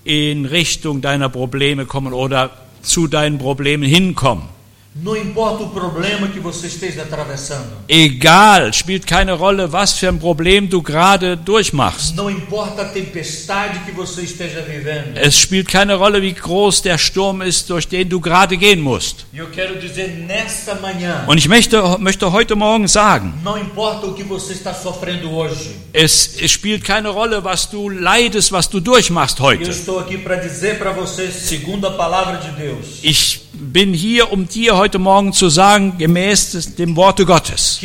in 0.04 0.46
Richtung 0.46 1.02
deiner 1.02 1.30
Probleme 1.30 1.88
kommen 1.88 2.14
oder 2.14 2.67
zu 2.88 3.08
deinen 3.08 3.38
Problemen 3.38 3.84
hinkommen. 3.84 4.57
Não 5.00 5.16
importa 5.16 5.64
o 5.64 5.70
problema 5.70 6.28
que 6.28 6.40
você 6.40 6.68
esteja 6.68 7.04
atravessando. 7.04 7.68
Egal, 7.88 8.74
spielt 8.74 9.06
keine 9.06 9.32
Rolle, 9.34 9.72
was 9.72 9.94
für 9.94 10.08
ein 10.10 10.18
Problem 10.18 10.68
du 10.68 10.82
gerade 10.82 11.36
durchmachst. 11.38 12.16
Não 12.16 12.30
importa 12.32 12.82
a 12.82 12.86
tempestade 12.86 13.80
que 13.86 13.92
você 13.92 14.24
esteja 14.24 14.62
vivendo. 14.62 15.16
Es 15.16 15.38
spielt 15.38 15.68
keine 15.68 15.94
Rolle, 15.96 16.22
wie 16.22 16.34
groß 16.34 16.82
der 16.82 16.98
Sturm 16.98 17.42
ist, 17.44 17.70
durch 17.70 17.88
den 17.88 18.10
du 18.10 18.20
gerade 18.20 18.58
gehen 18.58 18.82
musst. 18.82 19.26
E 19.34 19.38
eu 19.40 19.48
quero 19.52 19.76
dizer 19.76 20.08
nesta 20.26 20.74
manhã, 20.76 21.26
Und 21.28 21.38
ich 21.38 21.48
möchte, 21.48 21.80
möchte 22.00 22.32
heute 22.32 22.56
Morgen 22.56 22.88
sagen, 22.88 23.34
não 23.44 23.58
importa 23.58 24.08
o 24.08 24.14
que 24.16 24.24
você 24.24 24.54
está 24.54 24.74
sofrendo 24.74 25.30
hoje. 25.32 25.76
es, 25.94 26.38
es 26.42 26.52
spielt 26.52 26.84
keine 26.84 27.10
Rolle, 27.10 27.44
was 27.44 27.70
du 27.70 27.90
leidest, 27.90 28.52
was 28.52 28.68
du 28.68 28.80
durchmachst 28.80 29.40
Eu 29.40 29.46
heute. 29.46 29.70
estou 29.70 30.00
aqui 30.00 30.18
para 30.18 30.38
dizer 30.38 30.80
para 30.80 30.92
você, 30.92 31.30
segundo 31.32 31.86
a 31.86 31.92
palavra 31.92 32.38
de 32.38 32.50
Deus, 32.52 33.00
Ich 33.04 33.42
bin 33.60 33.92
hier, 33.94 34.32
um 34.32 34.44
dir 34.46 34.76
heute 34.78 34.87
Morgen 34.96 35.34
zu 35.34 35.50
sagen, 35.50 35.98
gemäß 35.98 36.52
des, 36.52 36.76
dem 36.76 36.96
Worte 36.96 37.26
Gottes, 37.26 37.80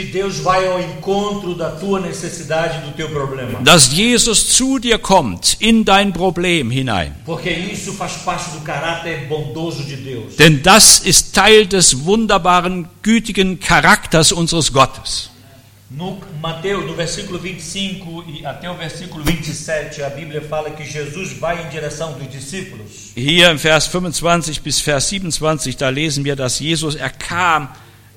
dass 3.64 3.92
Jesus 3.92 4.48
zu 4.48 4.78
dir 4.78 4.98
kommt 4.98 5.56
in 5.58 5.84
dein 5.84 6.12
Problem 6.12 6.70
hinein. 6.70 7.14
Denn 10.38 10.62
das 10.62 10.98
ist 11.00 11.34
Teil 11.34 11.66
des 11.66 12.04
wunderbaren, 12.04 12.88
gütigen 13.02 13.58
Charakters 13.58 14.32
unseres 14.32 14.72
Gottes. 14.72 15.30
No 15.94 16.18
Mateus, 16.40 16.87
no 16.87 16.94
versículo 16.94 17.38
25 17.38 18.24
e 18.26 18.46
até 18.46 18.70
o 18.70 18.74
versículo 18.74 19.22
27, 19.24 20.02
a 20.02 20.09
Bíblia 20.09 20.40
fala 20.40 20.70
que 20.70 20.85
Jesus 20.85 21.33
vai 21.38 21.66
em 21.66 21.68
direção 21.68 22.14
dos 22.14 22.31
discípulos. 22.31 23.12
Hier 23.14 23.50
im 23.50 23.59
Vers 23.59 23.87
25 23.88 24.61
bis 24.62 24.81
Vers 24.81 25.11
27, 25.11 25.76
da 25.76 25.90
lesen 25.90 26.24
wir, 26.24 26.35
dass 26.35 26.61
Jesus, 26.61 26.94
er 26.94 27.11
kam, 27.11 27.68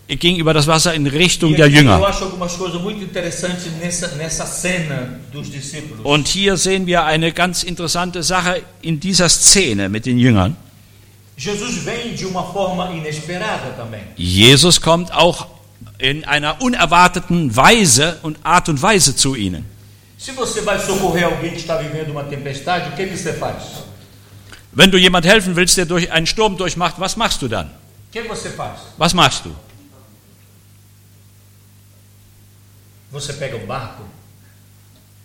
er 0.07 0.15
ging 0.15 0.38
über 0.38 0.53
das 0.53 0.67
Wasser 0.67 0.95
in 0.95 1.05
Richtung 1.07 1.51
E 1.53 1.57
der 1.57 1.65
aqui 1.65 1.75
eu 1.75 1.81
Jünger. 1.81 2.05
acho 2.05 2.23
algumas 2.23 2.55
coisas 2.55 2.81
muito 2.81 3.03
interessantes 3.03 3.67
nessa, 3.81 4.07
nessa 4.15 4.45
cena 4.45 5.19
dos 5.33 5.51
discípulos. 5.51 6.05
Und 6.05 6.29
hier 6.29 6.55
sehen 6.55 6.85
wir 6.85 7.03
eine 7.03 7.33
ganz 7.33 7.63
interessante 7.63 8.23
Sache 8.23 8.63
in 8.81 9.01
dieser 9.01 9.27
Szene 9.27 9.89
mit 9.89 10.05
den 10.05 10.17
Jüngern. 10.17 10.55
Jesus 11.38 11.83
vem 11.83 12.15
de 12.15 12.25
uma 12.25 12.43
forma 12.53 12.91
inesperada 12.91 13.71
também. 13.75 14.03
Jesus 14.15 14.79
kommt 14.79 15.11
auch 15.11 15.54
in 15.97 16.25
einer 16.25 16.62
unerwarteten 16.62 17.55
Weise 17.55 18.19
und 18.21 18.38
Art 18.43 18.69
und 18.69 18.81
Weise 18.81 19.15
zu 19.15 19.36
ihnen. 19.36 19.65
Wenn 24.71 24.91
du 24.91 24.97
jemand 24.97 25.25
helfen 25.25 25.55
willst, 25.55 25.77
der 25.77 25.86
durch 25.86 26.12
einen 26.12 26.27
Sturm 26.27 26.58
durchmacht, 26.58 26.95
was 26.97 27.15
machst 27.15 27.41
du 27.41 27.47
dann? 27.47 27.71
Was 28.97 29.13
machst 29.13 29.45
du? 29.45 29.55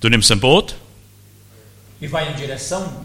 Du 0.00 0.08
nimmst 0.08 0.30
ein 0.32 0.40
Boot 0.40 0.74
e 2.00 2.06
vai 2.06 2.32
em 2.32 2.34
direção 2.34 3.04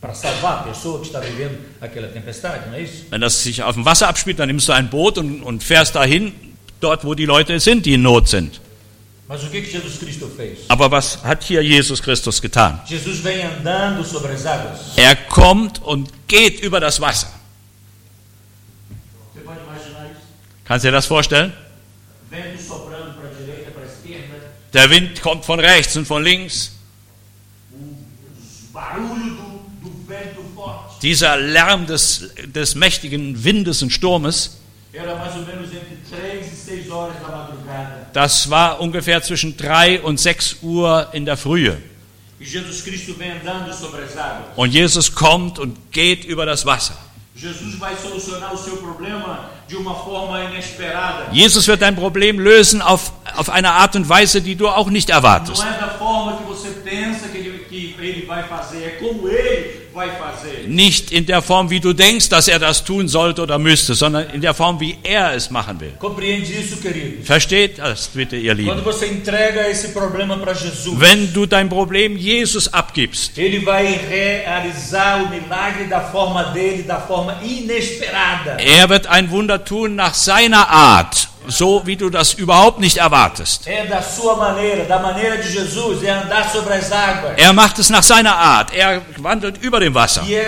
para 0.00 0.14
salvar 0.14 0.60
a 0.60 0.62
pessoa 0.64 0.98
que 1.00 1.06
está 1.06 1.20
vivendo 1.20 1.56
aquela 1.80 2.08
tempestade, 2.08 2.68
não 2.68 2.74
é 2.74 2.82
isso? 2.82 3.06
Wenn 3.10 3.20
das 3.20 3.40
sich 3.40 3.62
auf 3.62 3.74
dem 3.76 3.84
Wasser 3.84 4.08
abspielt, 4.08 4.40
dann 4.40 4.48
nimmst 4.48 4.68
du 4.68 4.72
ein 4.72 4.90
Boot 4.90 5.18
und, 5.18 5.42
und 5.42 5.62
fährst 5.62 5.94
dahin, 5.94 6.34
dort 6.82 7.04
wo 7.04 7.14
die 7.14 7.26
Leute 7.26 7.58
sind, 7.60 7.86
die 7.86 7.94
in 7.94 8.02
Not 8.02 8.28
sind. 8.28 8.60
Aber 10.68 10.90
was 10.90 11.24
hat 11.24 11.44
hier 11.44 11.62
Jesus 11.62 12.02
Christus 12.02 12.42
getan? 12.42 12.80
Er 14.96 15.16
kommt 15.16 15.82
und 15.82 16.10
geht 16.28 16.60
über 16.60 16.80
das 16.80 17.00
Wasser. 17.00 17.32
Kannst 20.64 20.84
du 20.84 20.88
dir 20.88 20.92
das 20.92 21.06
vorstellen? 21.06 21.52
Der 24.72 24.90
Wind 24.90 25.20
kommt 25.20 25.44
von 25.44 25.60
rechts 25.60 25.96
und 25.96 26.06
von 26.06 26.22
links. 26.22 26.72
Dieser 31.02 31.36
Lärm 31.36 31.86
des, 31.86 32.30
des 32.46 32.74
mächtigen 32.74 33.44
Windes 33.44 33.82
und 33.82 33.90
Sturmes, 33.90 34.58
das 38.12 38.50
war 38.50 38.80
ungefähr 38.80 39.22
zwischen 39.22 39.56
3 39.56 40.02
und 40.02 40.20
6 40.20 40.56
Uhr 40.62 41.08
in 41.12 41.24
der 41.24 41.36
Frühe. 41.36 41.78
Und 44.56 44.72
Jesus 44.72 45.14
kommt 45.14 45.58
und 45.58 45.92
geht 45.92 46.24
über 46.24 46.44
das 46.46 46.66
Wasser. 46.66 46.96
Jesus 51.32 51.68
wird 51.68 51.82
dein 51.82 51.96
Problem 51.96 52.38
lösen 52.38 52.82
auf, 52.82 53.12
auf 53.36 53.48
eine 53.48 53.70
Art 53.72 53.96
und 53.96 54.08
Weise, 54.08 54.42
die 54.42 54.54
du 54.54 54.68
auch 54.68 54.90
nicht 54.90 55.08
erwartest. 55.08 55.62
Não 55.62 55.70
é 55.70 55.78
da 55.78 55.88
forma 55.98 56.36
que 56.36 56.44
você 56.44 56.68
pensa 56.84 57.28
que 57.28 57.38
ele, 57.38 57.64
que 57.68 57.96
ele 57.98 58.26
vai 58.26 58.42
fazer, 58.44 58.84
é 58.84 58.90
como 58.90 59.28
ele 59.28 59.38
vai 59.38 59.68
fazer. 59.68 59.81
Nicht 60.66 61.12
in 61.12 61.26
der 61.26 61.42
Form, 61.42 61.70
wie 61.70 61.80
du 61.80 61.92
denkst, 61.92 62.28
dass 62.28 62.48
er 62.48 62.58
das 62.58 62.84
tun 62.84 63.08
sollte 63.08 63.42
oder 63.42 63.58
müsste, 63.58 63.94
sondern 63.94 64.30
in 64.30 64.40
der 64.40 64.54
Form, 64.54 64.80
wie 64.80 64.96
er 65.02 65.34
es 65.34 65.50
machen 65.50 65.78
will. 65.80 65.92
Versteht 67.24 67.78
das 67.78 68.08
bitte, 68.08 68.36
ihr 68.36 68.54
Lieben? 68.54 68.70
Wenn 70.98 71.32
du 71.32 71.46
dein 71.46 71.68
Problem 71.68 72.16
Jesus 72.16 72.72
abgibst, 72.72 73.32
er 73.36 73.52
wird 78.88 79.06
ein 79.06 79.30
Wunder 79.30 79.64
tun 79.64 79.94
nach 79.94 80.14
seiner 80.14 80.68
Art, 80.68 81.28
so 81.46 81.82
wie 81.86 81.96
du 81.96 82.10
das 82.10 82.34
überhaupt 82.34 82.80
nicht 82.80 82.98
erwartest. 82.98 83.66
Er 87.36 87.52
macht 87.52 87.78
es 87.78 87.90
nach 87.90 88.02
seiner 88.02 88.36
Art. 88.36 88.74
Er 88.74 89.02
wandelt 89.18 89.62
über 89.62 89.80
dem 89.80 89.94
Wasser. 89.94 90.22
E. 90.26 90.38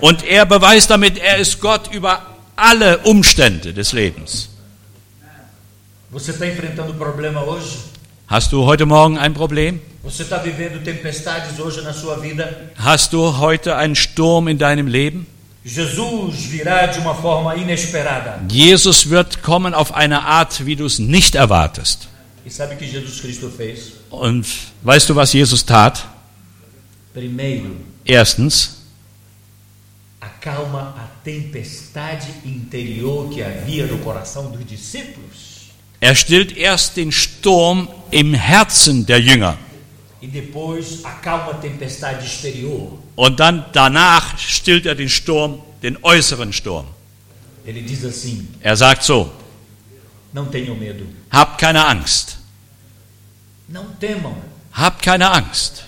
Und 0.00 0.24
er 0.24 0.46
beweist 0.46 0.90
damit, 0.90 1.18
er 1.18 1.38
ist 1.38 1.60
Gott 1.60 1.92
über 1.92 2.22
alle 2.56 2.98
Umstände 2.98 3.72
des 3.72 3.92
Lebens. 3.92 4.48
Hast 8.28 8.52
du 8.52 8.64
heute 8.64 8.86
Morgen 8.86 9.18
ein 9.18 9.34
Problem? 9.34 9.80
Hast 12.76 13.12
du 13.12 13.38
heute 13.38 13.76
einen 13.76 13.94
Sturm 13.94 14.48
in 14.48 14.58
deinem 14.58 14.86
Leben? 14.86 15.26
Jesus 18.48 19.10
wird 19.10 19.42
kommen 19.42 19.74
auf 19.74 19.94
eine 19.94 20.22
Art, 20.24 20.64
wie 20.66 20.76
du 20.76 20.86
es 20.86 20.98
nicht 20.98 21.34
erwartest. 21.34 22.08
E? 22.46 22.50
Und 24.10 24.46
weißt 24.82 25.08
du, 25.10 25.16
was 25.16 25.32
Jesus 25.32 25.64
tat? 25.66 26.06
Erstens, 28.04 28.78
acalma 30.20 30.94
a 30.96 31.08
tempestade 31.24 32.26
interior 32.44 33.28
que 33.28 33.42
havia 33.42 33.86
no 33.86 33.98
coração 33.98 34.50
dos 34.50 34.64
discípulos. 34.64 35.48
er 36.00 36.14
stillt 36.14 36.56
erst 36.56 36.96
den 36.96 37.12
Sturm 37.12 37.88
im 38.10 38.34
Herzen 38.34 39.06
der 39.06 39.20
Jünger. 39.20 39.58
Und 43.16 43.40
dann 43.40 43.64
danach 43.72 44.38
stillt 44.38 44.86
er 44.86 44.94
den 44.94 45.08
Sturm, 45.08 45.60
den 45.82 45.96
äußeren 46.02 46.52
Sturm. 46.52 46.86
Er 48.60 48.76
sagt 48.76 49.02
so, 49.04 49.30
habt 51.30 51.58
keine 51.60 51.86
Angst, 51.86 52.38
habt 54.72 55.02
keine 55.02 55.30
Angst. 55.30 55.84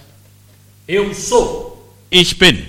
Ich 2.11 2.39
bin. 2.39 2.67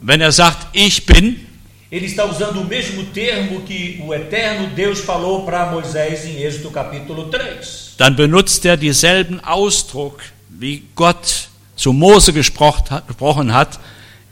Wenn 0.00 0.20
er 0.20 0.32
sagt, 0.32 0.66
ich 0.72 1.06
bin, 1.06 1.43
ele 1.90 2.06
está 2.06 2.24
usando 2.24 2.60
o 2.60 2.64
mesmo 2.64 3.04
termo 3.06 3.60
que 3.62 4.02
o 4.04 4.12
eterno 4.12 4.68
Deus 4.74 5.00
falou 5.00 5.44
para 5.44 5.70
Moisés 5.70 6.24
em 6.24 6.42
Êxodo 6.42 6.70
capítulo 6.70 7.28
3. 7.28 7.94
dann 7.98 8.16
benutzt 8.16 8.64
er 8.64 8.76
denselben 8.76 9.40
Ausdruck, 9.44 10.22
wie 10.48 10.82
Gott 10.94 11.48
zu 11.76 11.92
Mose 11.92 12.32
gesprochen 12.32 13.52
hat, 13.52 13.78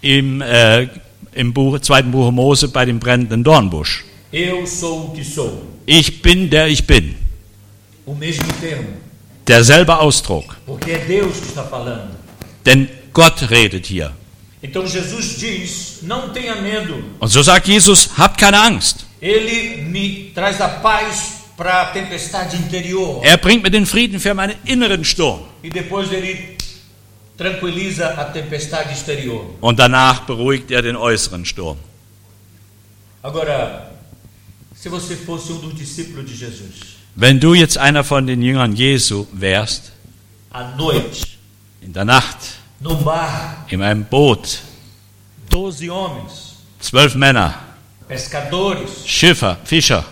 im, 0.00 0.40
äh, 0.40 0.88
im 1.34 1.52
Buch, 1.52 1.78
zweiten 1.80 2.10
Buch 2.10 2.30
Mose 2.30 2.68
bei 2.68 2.84
dem 2.84 2.98
brennenden 2.98 3.44
Dornbusch. 3.44 4.04
Eu 4.32 4.66
sou 4.66 5.08
o 5.08 5.10
que 5.12 5.22
sou. 5.24 5.62
Ich 5.86 6.22
bin, 6.22 6.48
der 6.48 6.68
ich 6.68 6.86
bin. 6.86 7.16
O 8.06 8.14
mesmo 8.14 8.46
termo. 8.60 8.88
Derselbe 9.46 9.94
Ausdruck. 9.94 10.56
Porque 10.64 10.92
é 10.92 10.98
Deus 10.98 11.38
que 11.38 11.48
está 11.48 11.64
falando. 11.64 12.16
Denn 12.64 12.88
Gott 13.12 13.50
redet 13.50 13.86
hier. 13.86 14.12
Então 14.62 14.86
Jesus 14.86 15.38
diz: 15.38 15.98
Não 16.02 16.30
tenha 16.30 16.56
medo. 16.56 17.02
Und 17.18 17.28
so 17.28 17.42
sagt 17.42 17.66
Jesus, 17.66 18.10
habt 18.16 18.38
keine 18.38 18.60
Angst. 18.60 19.06
Ele 19.20 19.82
me 19.82 20.30
traz 20.34 20.60
a 20.60 20.68
paz 20.68 21.42
para 21.56 21.82
a 21.82 21.86
tempestade 21.86 22.56
interior. 22.56 23.20
Er 23.24 23.36
bringt 23.38 23.62
mir 23.62 23.70
den 23.70 23.86
Frieden 23.86 24.20
für 24.20 24.34
meinen 24.34 24.56
inneren 24.64 25.04
Sturm. 25.04 25.40
E 25.62 25.68
depois 25.70 26.12
ele 26.12 26.56
tranquiliza 27.36 28.08
a 28.16 28.24
tempestade 28.24 28.90
exterior. 28.90 29.54
Und 29.60 29.78
danach 29.78 30.20
beruhigt 30.26 30.70
er 30.70 30.82
den 30.82 30.96
äußeren 30.96 31.44
Sturm. 31.44 31.78
Agora, 33.22 33.90
se 34.74 34.88
você 34.88 35.16
fosse 35.16 35.52
um 35.52 35.60
dos 35.60 35.74
discípulos 35.74 36.26
de 36.26 36.36
Jesus, 36.36 36.92
Wenn 37.14 37.38
du 37.38 37.54
jetzt 37.54 37.76
einer 37.76 38.04
von 38.04 38.26
den 38.26 38.42
Jüngern 38.42 38.74
Jesu 38.74 39.26
wärst, 39.32 39.92
à 40.50 40.74
noite, 40.76 41.26
in 41.80 41.92
der 41.92 42.04
Nacht, 42.04 42.38
no 42.82 43.00
mar, 43.00 43.64
in 43.70 43.80
einem 43.82 44.04
Boot, 44.04 44.60
12 45.50 45.88
homens, 45.90 46.56
zwölf 46.80 47.14
Männer, 47.14 47.54
pescadores, 48.08 49.06
Schiffer, 49.06 49.56
Fischer, 49.64 50.04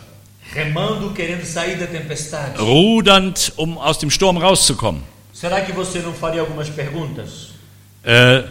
remando 0.55 1.11
querendo 1.13 1.45
sair 1.45 1.77
da 1.77 1.87
tempestade. 1.87 2.59
rudernd, 2.61 3.53
um 3.57 3.79
aus 3.79 3.99
dem 3.99 4.11
Sturm 4.11 4.37
rauszukommen. 4.39 5.03
Será 5.33 5.61
que 5.63 5.73
você 5.73 6.01
não 6.01 6.13
faria 6.13 6.41
algumas 6.43 6.69
perguntas? 6.69 7.51
Äh, 8.05 8.43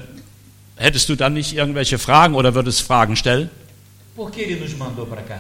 hättest 0.76 1.08
du 1.10 1.16
dann 1.16 1.34
nicht 1.34 1.54
irgendwelche 1.54 1.98
Fragen 1.98 2.36
oder 2.36 2.54
würdest 2.54 2.82
Fragen 2.82 3.16
stellen? 3.16 3.50
Por 4.16 4.32
que 4.32 4.42
ele 4.42 4.60
nos 4.60 4.74
mandou 4.76 5.06
para 5.06 5.22
cá? 5.22 5.40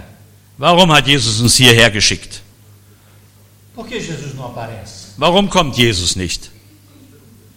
Warum 0.58 0.92
hat 0.92 1.08
Jesus 1.08 1.42
uns 1.42 1.56
hierher 1.58 1.90
geschickt? 1.90 2.42
Por 3.76 3.88
que 3.88 3.96
Jesus 4.00 4.34
não 4.36 4.46
aparece? 4.46 5.14
Warum 5.18 5.50
kommt 5.50 5.76
Jesus 5.78 6.16
nicht? 6.16 6.50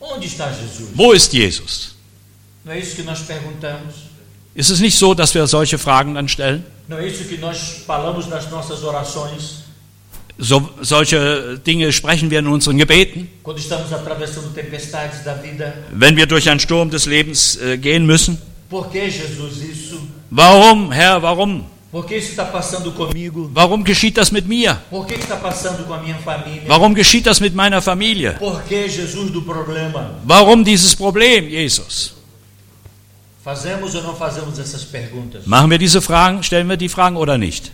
Onde 0.03 0.27
está 0.27 0.51
Jesus? 0.51 0.89
Wo 0.95 1.13
ist 1.13 1.33
Jesus? 1.33 1.95
Não 2.65 2.73
é 2.73 2.81
isso 2.81 2.97
que 2.97 3.03
nós 3.03 3.21
perguntamos? 3.21 3.95
Ist 4.55 4.71
es 4.71 4.81
nicht 4.81 4.99
so, 4.99 5.15
dass 5.15 5.33
wir 5.33 5.47
solche 5.47 5.79
Fragen 5.79 6.15
dann 6.15 6.29
stellen? 6.29 6.65
Não 6.89 6.99
é 6.99 7.07
isso 7.07 7.25
que 7.25 7.39
nós 7.39 7.85
falamos 7.87 8.27
nas 8.27 8.51
nossas 8.51 8.83
orações 8.83 9.63
So, 10.39 10.69
solche 10.81 11.61
Dinge 11.65 11.93
sprechen 11.93 12.31
wir 12.31 12.41
in 12.41 12.49
unseren 12.49 12.77
Gebeten, 12.79 13.29
vida? 15.43 15.73
wenn 15.93 16.17
wir 16.17 16.27
durch 16.27 16.49
einen 16.49 16.59
Sturm 16.59 16.91
des 16.91 17.07
Lebens 17.07 17.57
äh, 17.57 17.79
gehen 17.79 18.07
müssen. 18.07 18.39
Por 18.69 18.91
que 18.91 19.05
Jesus? 19.05 19.61
Warum, 20.31 20.91
Herr, 20.91 21.23
warum? 21.23 21.67
Warum 23.55 23.85
geschieht 23.85 24.17
das 24.17 24.33
mit 24.33 24.49
mir? 24.49 24.79
Warum 26.69 26.95
geschieht 26.95 27.27
das 27.27 27.39
mit 27.41 27.55
meiner 27.55 27.83
Familie? 27.83 28.37
Warum 30.25 30.65
dieses 30.65 30.97
Problem, 30.97 31.49
Jesus? 31.49 32.15
Machen 35.47 35.71
wir 35.71 35.79
diese 35.79 36.01
Fragen, 36.01 36.43
stellen 36.43 36.69
wir 36.69 36.77
die 36.79 36.89
Fragen 36.89 37.17
oder 37.17 37.37
nicht? 37.37 37.71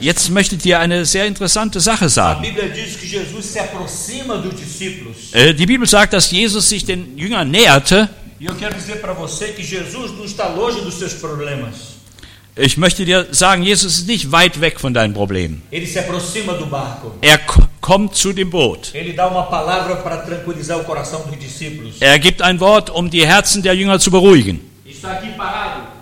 Jetzt 0.00 0.30
möchte 0.30 0.56
ich 0.56 0.62
dir 0.62 0.78
eine 0.80 1.04
sehr 1.04 1.26
interessante 1.26 1.80
Sache 1.80 2.08
sagen. 2.08 2.42
Äh, 5.32 5.54
Die 5.54 5.66
Bibel 5.66 5.86
sagt, 5.86 6.12
dass 6.12 6.30
Jesus 6.30 6.68
sich 6.68 6.84
den 6.84 7.16
Jüngern 7.18 7.50
näherte. 7.50 8.08
E 8.40 8.46
eu 8.46 8.54
quero 8.56 8.74
dizer 8.74 9.00
para 9.00 9.12
você 9.12 9.52
que 9.52 9.62
Jesus 9.62 10.12
não 10.12 10.24
está 10.24 10.48
longe 10.48 10.80
dos 10.80 10.94
seus 10.94 11.14
problemas. 11.14 11.94
Ich 12.56 12.76
möchte 12.76 13.04
dir 13.04 13.28
sagen, 13.32 13.64
Jesus 13.64 13.98
ist 13.98 14.06
nicht 14.06 14.30
weit 14.30 14.60
weg 14.60 14.80
von 14.80 14.94
deinen 14.94 15.12
Problemen. 15.12 15.62
Ele 15.72 15.86
se 15.86 15.98
aproxima 15.98 16.54
do 16.54 16.66
barco. 16.66 17.12
Er 17.20 17.40
kommt 17.80 18.14
zu 18.14 18.32
dem 18.32 18.48
Boot. 18.48 18.92
Ele 18.94 19.12
dá 19.12 19.26
uma 19.26 19.44
palavra 19.44 19.96
para 19.96 20.18
tranquilizar 20.18 20.78
o 20.78 20.84
coração 20.84 21.22
dos 21.22 21.38
discípulos. 21.38 21.96
Er 22.00 22.18
gibt 22.18 22.42
ein 22.42 22.60
Wort, 22.60 22.90
um 22.90 23.08
die 23.08 23.26
Herzen 23.26 23.62
der 23.62 23.74
Jünger 23.74 23.98
zu 23.98 24.10
beruhigen. 24.10 24.60
Está 24.86 25.12
aqui 25.12 25.32
parado, 25.36 25.94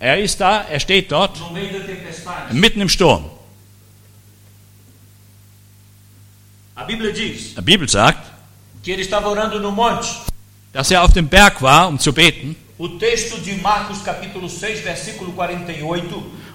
Er 0.00 0.20
ist 0.20 0.40
da, 0.40 0.62
er 0.62 0.78
steht 0.78 1.10
dort, 1.10 1.40
mitten 2.52 2.80
im 2.80 2.88
Sturm. 2.88 3.24
A 6.76 6.84
Bíblia 6.84 7.12
Bibel 7.62 7.88
sagt, 7.88 8.24
que 8.82 8.92
ele 8.92 9.02
estava 9.02 9.28
orando 9.28 9.58
no 9.58 9.72
monte. 9.72 10.27
Dass 10.72 10.90
er 10.90 11.02
auf 11.02 11.12
dem 11.12 11.28
Berg 11.28 11.60
war, 11.62 11.88
um 11.88 11.98
zu 11.98 12.12
beten. 12.12 12.56
O 12.78 12.86
texto 12.88 13.38
de 13.38 13.56
Marcos 13.56 14.04
capítulo 14.04 14.48
6, 14.48 14.80
versículo 14.80 15.32
48, 15.32 15.82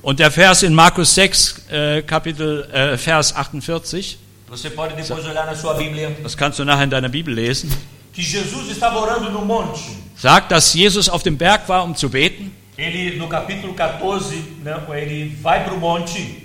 Und 0.02 0.19
der 0.19 0.32
Vers 0.32 0.63
in 0.63 0.73
Markus 0.73 1.15
6, 1.15 1.65
äh, 1.69 2.02
Kapitel, 2.02 2.63
äh, 2.71 2.97
Vers 2.97 3.36
48, 3.36 4.19
você 4.47 4.69
pode 4.69 4.95
depois 4.95 5.26
olhar 5.26 5.45
na 5.45 5.56
sua 5.56 5.73
Bíblia, 5.73 6.12
das 6.21 6.38
kannst 6.38 6.60
du 6.60 6.63
nachher 6.63 6.84
in 6.84 6.89
deiner 6.89 7.10
Bibel 7.10 7.34
lesen, 7.34 7.71
que 8.13 8.21
Jesus 8.21 8.69
estava 8.69 8.99
orando 8.99 9.32
no 9.32 9.43
monte. 9.43 9.82
sagt, 10.15 10.52
dass 10.52 10.73
Jesus 10.73 11.10
auf 11.10 11.23
dem 11.23 11.38
Berg 11.38 11.67
war, 11.67 11.84
um 11.84 11.95
zu 11.95 12.10
beten. 12.10 12.52
Ele, 12.78 13.17
no 13.17 13.28
capítulo 13.28 13.73
14, 13.73 14.36
não, 14.63 14.93
ele 14.93 15.36
vai 15.41 15.63
para 15.63 15.73
o 15.73 15.80
monte 15.80 16.43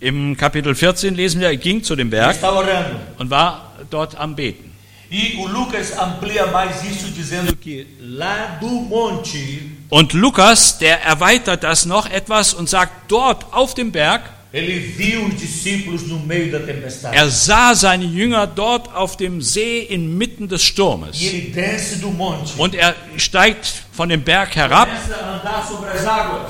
Im 0.00 0.34
Kapitel 0.34 0.74
14 0.74 1.14
lesen 1.14 1.40
wir, 1.42 1.48
er 1.48 1.56
ging 1.58 1.82
zu 1.82 1.94
dem 1.94 2.08
e 2.08 2.10
Berg 2.10 2.36
und 3.18 3.28
war 3.28 3.74
dort 3.90 4.16
am 4.16 4.34
Beten. 4.34 4.69
E 5.10 5.36
o 5.38 5.46
Lucas 5.48 5.98
amplia 5.98 6.46
mais 6.46 6.84
isso 6.84 7.10
dizendo 7.10 7.56
que 7.56 7.84
lá 8.00 8.58
do 8.60 8.68
monte 8.68 9.72
Und 9.90 10.12
Lukas, 10.12 10.78
der 10.78 11.02
erweitert 11.02 11.64
das 11.64 11.84
noch 11.84 12.08
etwas 12.08 12.54
und 12.54 12.68
sagt, 12.68 13.10
dort 13.10 13.52
auf 13.52 13.74
dem 13.74 13.90
Berg, 13.90 14.22
er 17.12 17.30
sah 17.30 17.74
seine 17.74 18.04
Jünger 18.04 18.46
dort 18.48 18.94
auf 18.94 19.16
dem 19.16 19.40
See 19.42 19.80
inmitten 19.80 20.48
des 20.48 20.62
E 20.62 20.66
Sturmes. 20.66 21.20
monte. 22.10 22.52
Und 22.58 22.74
er 22.74 22.94
steigt 23.16 23.66
von 23.92 24.08
dem 24.08 24.22
Berg 24.22 24.56
herab 24.56 24.88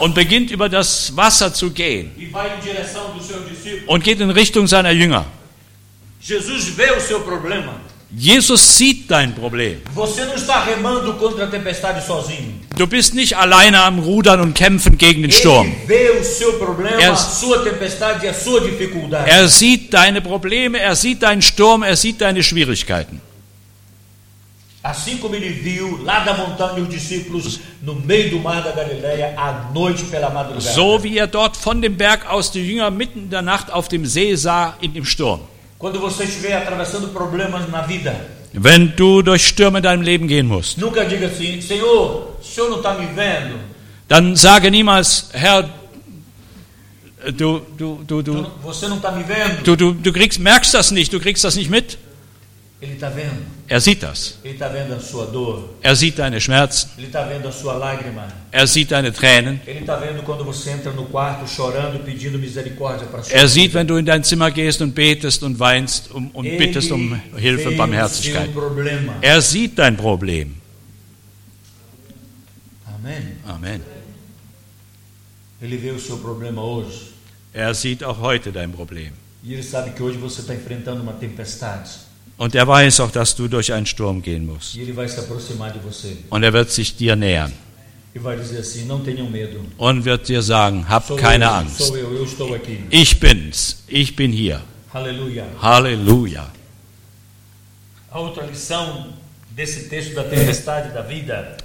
und 0.01 0.15
beginnt 0.15 0.51
über 0.51 0.71
das 0.71 1.15
Wasser 1.15 1.53
zu 1.53 1.71
gehen 1.71 2.11
e 2.19 2.29
und 3.87 4.03
geht 4.05 4.21
in 4.21 4.31
Richtung 4.31 4.67
seiner 4.67 4.93
Jünger. 4.93 5.27
Jesus 6.23 6.79
Jesus 8.17 8.77
sieht 8.77 9.11
dein 9.11 9.35
Problem. 9.35 9.81
Du 12.77 12.87
bist 12.87 13.15
nicht 13.15 13.37
alleine 13.37 13.83
am 13.83 13.99
Rudern 14.01 14.41
und 14.41 14.55
kämpfen 14.55 14.99
gegen 14.99 15.23
den 15.23 15.31
Sturm. 15.31 15.73
Er- 16.99 17.17
e. 18.23 18.31
Er 19.27 19.49
sieht 19.49 19.95
deine 19.95 20.21
Probleme, 20.21 20.79
er 20.81 20.97
sieht 20.97 21.23
deinen 21.23 21.43
Sturm, 21.43 21.83
er 21.85 21.97
sieht 21.97 22.21
deine 22.21 22.43
Schwierigkeiten. 22.43 23.21
Assim 24.83 25.19
como 25.19 25.35
ele 25.35 25.51
viu 25.51 26.03
lá 26.03 26.21
da 26.21 26.33
montanha 26.33 26.81
os 26.81 26.89
discípulos 26.89 27.61
no 27.83 27.95
meio 27.97 28.31
do 28.31 28.39
mar 28.39 28.63
da 28.63 28.73
Galileia 28.73 29.35
à 29.37 29.71
noite 29.75 30.05
pela 30.05 30.31
madrugada. 30.31 30.73
So 30.73 31.03
wie 31.03 31.19
er 31.19 31.27
dort 31.27 31.55
von 31.55 31.83
dem 31.83 31.99
Berg 31.99 32.27
aus 32.27 32.51
die 32.51 32.67
Jünger 32.67 32.91
mitten 32.91 33.25
in 33.25 33.31
der 33.31 33.43
Nacht 33.43 33.71
auf 33.71 33.89
dem 33.89 34.07
See 34.07 34.35
sah 34.37 34.75
in 34.81 34.95
dem 34.95 35.05
Sturm. 35.05 35.41
Quando 35.81 35.99
você 35.99 36.25
estiver 36.25 36.53
atravessando 36.59 37.09
problemas 37.09 37.67
na 37.71 37.81
vida, 37.83 38.15
Wenn 38.53 38.95
du 38.97 39.23
durch 39.23 39.47
Stürme 39.47 39.79
in 39.79 39.83
deinem 39.83 40.03
Leben 40.03 40.27
gehen 40.29 40.47
musst, 40.47 40.77
nunca 40.77 41.05
diga 41.05 41.27
assim: 41.27 41.61
Senhor, 41.63 42.37
o 42.39 42.45
senhor 42.45 42.69
não 42.69 42.77
está 42.77 42.95
me 42.95 43.07
vendo? 43.07 43.59
dann 44.09 44.37
sage 44.37 44.71
niemals, 44.71 45.31
Herr, 45.33 45.65
Du, 47.37 47.61
du, 47.77 48.01
du, 48.07 48.23
du, 48.23 48.47
Você 48.63 48.89
não 48.89 48.97
está 48.97 49.11
me 49.13 49.23
vendo? 49.23 49.63
du, 49.63 49.77
du, 49.77 49.93
du 49.93 50.13
kriegst, 50.13 50.39
merkst 50.39 50.73
das 50.73 50.91
nicht, 50.91 51.13
du 51.13 51.21
kriegst 51.21 51.45
das 51.45 51.55
nicht 51.55 51.71
mit. 51.71 51.99
Ele 52.83 52.95
está 52.95 53.11
vendo. 53.11 53.45
Er 53.69 53.79
sieht 53.79 54.03
das. 54.03 54.39
Ele 54.43 54.55
está 54.55 54.69
vendo 54.69 54.95
a 54.95 55.01
sua 55.01 55.27
dor. 55.27 55.69
Er 55.83 55.95
sieht 55.95 56.19
deine 56.19 56.41
Schmerzen. 56.41 56.89
Ele 56.97 57.09
está 57.09 57.25
vendo 57.25 57.47
a 57.47 57.53
sua 57.53 57.75
lágrima. 57.75 58.27
Er 58.51 58.67
sieht 58.67 58.91
deine 58.91 59.13
Tränen. 59.13 59.61
Ele 59.67 59.81
está 59.81 59.97
vendo 59.97 60.23
quando 60.23 60.45
você 60.45 60.71
entra 60.71 60.91
no 60.91 61.05
quarto 61.05 61.47
chorando, 61.47 62.03
pedindo 62.03 62.39
misericórdia 62.39 63.07
para 63.07 63.23
sua 63.23 63.37
Er 63.37 63.47
sieht, 63.49 63.75
wenn 63.75 63.87
du 63.87 63.99
in 63.99 64.07
dein 64.07 64.25
Zimmer 64.25 64.51
gehst 64.51 64.81
und 64.81 64.95
betest 64.95 65.43
und 65.43 65.59
weinst 65.59 66.11
um, 66.11 66.31
und 66.33 66.45
bittest 66.57 66.91
um 66.91 67.21
Hilfe 67.37 67.69
und 67.69 67.77
Barmherzigkeit. 67.77 68.49
Er 69.21 69.43
sieht 69.43 69.79
dein 69.79 69.99
Problem. 69.99 70.57
Amém. 72.87 73.37
Amen. 73.47 73.83
Ele 75.61 75.77
vê 75.77 75.91
o 75.91 76.01
seu 76.01 76.17
problema 76.17 76.63
hoje. 76.63 77.13
Er 77.53 77.75
sieht 77.75 78.03
auch 78.03 78.19
heute 78.21 78.51
dein 78.51 78.73
Problem. 78.73 79.13
E 79.45 79.53
ele 79.53 79.63
sabe 79.63 79.91
que 79.91 80.03
hoje 80.03 80.17
você 80.17 80.41
está 80.41 80.55
enfrentando 80.55 81.03
uma 81.03 81.13
tempestade. 81.13 82.10
Und 82.41 82.55
er 82.55 82.67
weiß 82.67 83.01
auch, 83.01 83.11
dass 83.11 83.37
du 83.37 83.49
durch 83.49 83.71
einen 83.71 83.85
Sturm 83.85 84.23
gehen 84.23 84.47
musst. 84.47 84.75
E. 84.75 84.95
Und 86.31 86.43
er 86.43 86.53
wird 86.55 86.71
sich 86.71 86.97
dir 86.97 87.15
nähern 87.15 87.53
E 88.15 88.19
und 89.77 90.05
wird 90.07 90.27
dir 90.27 90.41
sagen, 90.41 90.89
hab 90.89 91.15
keine 91.19 91.51
Angst. 91.51 91.93
Ich 92.89 93.21
bin's. 93.21 93.83
Ich 93.89 94.17
bin 94.17 94.33
hier. 94.33 94.63
Halleluja. 95.61 96.51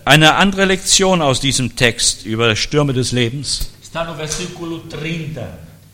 Eine 0.03 0.35
andere 0.35 0.65
Lektion 0.65 1.21
aus 1.21 1.39
diesem 1.39 1.75
Text 1.77 2.25
über 2.25 2.53
Stürme 2.57 2.91
des 2.91 3.13
Lebens. 3.13 3.69
30, 3.93 4.49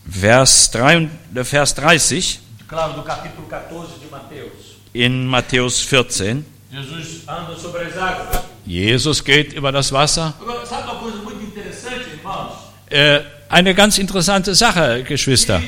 Vers, 0.10 0.72
3, 0.72 1.08
äh, 1.36 1.44
Vers 1.44 1.76
30 1.76 2.40
claro, 2.72 2.94
do 2.94 3.04
capítulo 3.04 3.48
14 3.48 4.00
de 4.00 4.10
Mateus. 4.10 4.71
In 4.94 5.28
Matthäus 5.28 5.80
14. 5.82 6.46
Jesus 8.66 9.24
geht 9.24 9.54
über 9.54 9.72
das 9.72 9.92
Wasser. 9.92 10.34
Äh, 12.90 13.20
eine 13.50 13.74
ganz 13.74 13.98
interessante 13.98 14.56
Sache, 14.56 15.04
Geschwister. 15.04 15.62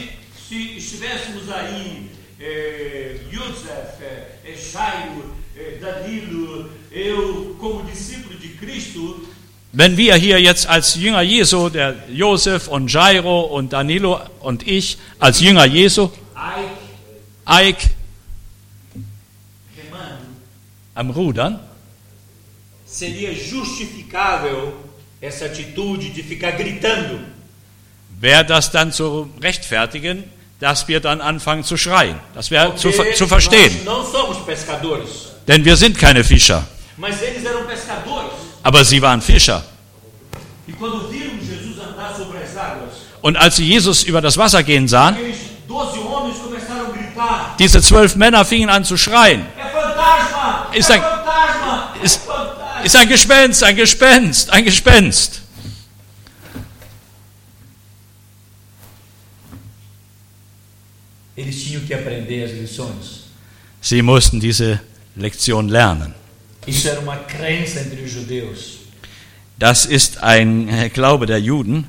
Wenn 9.75 9.97
wir 9.97 10.15
hier 10.15 10.39
jetzt 10.39 10.67
als 10.67 10.95
Jünger 10.95 11.21
Jesu, 11.21 11.69
der 11.69 11.95
Josef 12.09 12.67
und 12.67 12.93
Jairo 12.93 13.41
und 13.41 13.73
Danilo 13.73 14.21
und 14.39 14.67
ich, 14.67 14.97
als 15.19 15.41
Jünger 15.41 15.65
Jesu, 15.65 16.11
Ike, 17.49 17.89
am 20.95 21.09
Rudern, 21.09 21.59
seria 22.85 23.31
justificável 23.31 24.73
essa 25.21 25.45
atitude 25.45 26.09
de 26.09 26.23
ficar 26.23 26.51
gritando. 26.51 27.19
wäre 28.23 28.45
das 28.45 28.71
dann 28.71 28.91
zu 28.91 29.29
rechtfertigen, 29.41 30.23
dass 30.59 30.87
wir 30.87 31.01
dann 31.01 31.19
anfangen 31.19 31.63
zu 31.63 31.75
schreien. 31.75 32.17
Das 32.33 32.49
wäre 32.51 32.75
zu, 32.75 32.89
zu 32.91 33.27
verstehen. 33.27 33.75
Denn 35.47 35.65
wir 35.65 35.75
sind 35.75 35.97
keine 35.97 36.23
Fischer. 36.23 36.65
Aber 38.63 38.85
sie 38.85 39.01
waren 39.01 39.21
Fischer. 39.21 39.63
E 40.65 40.73
Und 43.21 43.35
als 43.35 43.57
sie 43.57 43.65
Jesus 43.65 44.03
über 44.03 44.21
das 44.21 44.37
Wasser 44.37 44.63
gehen 44.63 44.87
sahen, 44.87 45.17
diese 47.59 47.81
zwölf 47.81 48.15
Männer 48.15 48.45
fingen 48.45 48.69
an 48.69 48.85
zu 48.85 48.95
schreien. 48.95 49.45
Ist 50.75 50.91
ein- 50.91 51.01
ist-! 52.03 52.21
Ist 52.83 52.95
ein 52.97 53.07
Gespenst, 53.07 53.63
ein 53.63 53.75
Gespenst, 53.77 54.49
ein 54.49 54.65
Gespenst. 54.65 55.41
Sie 63.81 64.01
mussten 64.01 64.39
diese 64.39 64.79
Lektion 65.15 65.69
lernen. 65.69 66.13
Das 69.59 69.85
ist 69.85 70.21
ein 70.23 70.67
äh, 70.69 70.89
Glaube 70.89 71.25
der 71.25 71.39
Juden, 71.39 71.87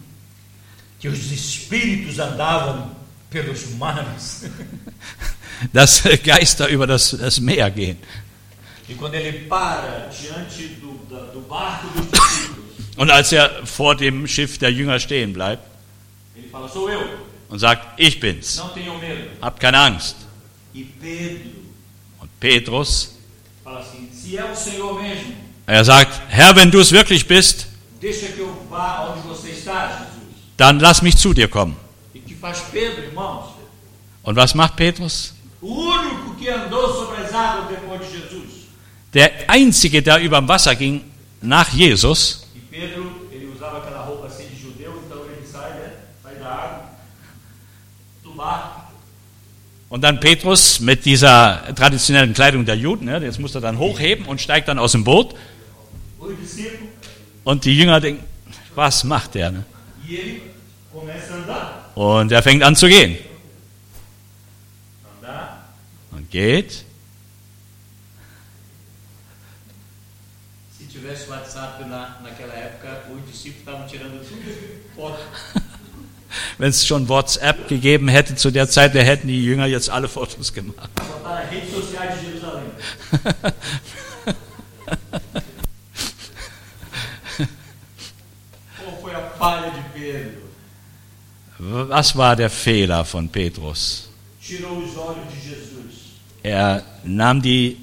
dass 5.72 6.02
Geister 6.24 6.68
über 6.68 6.86
das, 6.86 7.10
das 7.18 7.40
Meer 7.40 7.70
gehen. 7.70 7.98
Und 12.96 13.10
als 13.10 13.32
er 13.32 13.66
vor 13.66 13.94
dem 13.96 14.26
Schiff 14.26 14.58
der 14.58 14.70
Jünger 14.70 15.00
stehen 15.00 15.32
bleibt 15.32 15.62
und 17.48 17.58
sagt, 17.58 17.98
ich 17.98 18.20
bin's, 18.20 18.62
habt 19.40 19.60
keine 19.60 19.78
Angst. 19.78 20.16
E 20.74 20.84
Und 22.20 22.40
Petrus, 22.40 23.14
er 25.66 25.84
sagt, 25.84 26.20
Herr, 26.28 26.54
wenn 26.56 26.70
du 26.70 26.80
es 26.80 26.92
wirklich 26.92 27.26
bist, 27.26 27.66
dann 30.56 30.78
lass 30.78 31.02
mich 31.02 31.16
zu 31.16 31.32
dir 31.32 31.48
kommen. 31.48 31.76
E? 32.14 32.20
Und 34.22 34.36
was 34.36 34.54
macht 34.54 34.76
Petrus? 34.76 35.34
Der 39.14 39.30
Einzige, 39.48 40.02
der 40.02 40.20
über 40.20 40.38
dem 40.38 40.48
Wasser 40.48 40.74
ging 40.74 41.02
nach 41.40 41.72
Jesus, 41.72 42.40
E 42.72 42.88
und 49.94 50.00
dann 50.00 50.18
Petrus 50.18 50.80
mit 50.80 51.04
dieser 51.04 51.72
traditionellen 51.76 52.34
Kleidung 52.34 52.64
der 52.64 52.74
Juden, 52.74 53.06
ja, 53.06 53.18
jetzt 53.18 53.38
muss 53.38 53.54
er 53.54 53.60
dann 53.60 53.78
hochheben 53.78 54.26
und 54.26 54.40
steigt 54.40 54.66
dann 54.66 54.76
aus 54.80 54.90
dem 54.90 55.04
Boot. 55.04 55.36
Und 57.44 57.64
die 57.64 57.78
Jünger 57.78 58.00
denken, 58.00 58.24
was 58.74 59.04
macht 59.04 59.36
der? 59.36 59.52
Ne? 59.52 59.64
e. 60.08 60.40
Und 61.94 62.32
er 62.32 62.42
fängt 62.42 62.64
an 62.64 62.74
zu 62.74 62.88
gehen. 62.88 63.18
Und 66.10 66.28
geht. 66.28 66.84
Se 70.76 70.86
tivesse 70.90 71.28
WhatsApp 71.28 71.86
na, 71.88 72.20
naquela 72.20 72.54
época, 72.54 73.04
os 73.12 73.30
discípulos 73.30 73.60
estavam 73.60 73.86
tirando 73.86 74.18
tudo 74.26 74.50
foto. 74.96 75.22
Wenn 76.58 76.70
es 76.70 76.86
schon 76.86 77.08
WhatsApp 77.08 77.68
gegeben 77.68 78.08
hätte 78.08 78.36
zu 78.36 78.50
der 78.50 78.68
Zeit, 78.68 78.94
da 78.94 79.00
hätten 79.00 79.28
die 79.28 79.44
Jünger 79.44 79.66
jetzt 79.66 79.90
alle 79.90 80.08
Fotos 80.08 80.52
gemacht. 80.52 80.88
Was 91.58 92.16
war 92.16 92.36
der 92.36 92.50
Fehler 92.50 93.04
von 93.04 93.28
Petrus? 93.28 94.08
Er 96.42 96.84
nahm 97.04 97.40
die, 97.40 97.78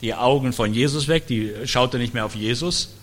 die 0.00 0.14
Augen 0.14 0.52
von 0.52 0.72
Jesus 0.72 1.08
weg, 1.08 1.26
die 1.26 1.52
schaute 1.64 1.98
nicht 1.98 2.14
mehr 2.14 2.24
auf 2.24 2.34
Jesus, 2.36 2.94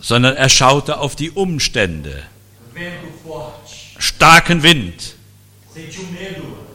sondern 0.00 0.36
er 0.36 0.48
schaute 0.48 0.98
auf 0.98 1.16
die 1.16 1.30
Umstände. 1.30 2.22
Starken 3.98 4.62
Wind. 4.62 5.14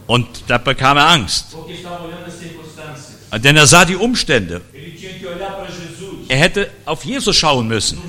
Und 0.08 0.28
da 0.48 0.58
bekam 0.58 0.98
er 0.98 1.08
Angst. 1.10 1.52
Circunstâncias. 1.52 3.42
Denn 3.42 3.58
er 3.58 3.66
sah 3.66 3.86
die 3.86 3.96
Umstände. 3.96 4.62
Er 6.28 6.38
hätte 6.38 6.70
auf 6.86 7.04
Jesus 7.04 7.36
schauen 7.36 7.68
müssen. 7.68 8.02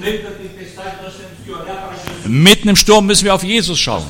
Mitten 2.27 2.69
im 2.69 2.77
Sturm 2.77 3.07
müssen 3.07 3.25
wir 3.25 3.35
auf 3.35 3.45
Jesus 3.45 3.79
schauen. 3.79 4.05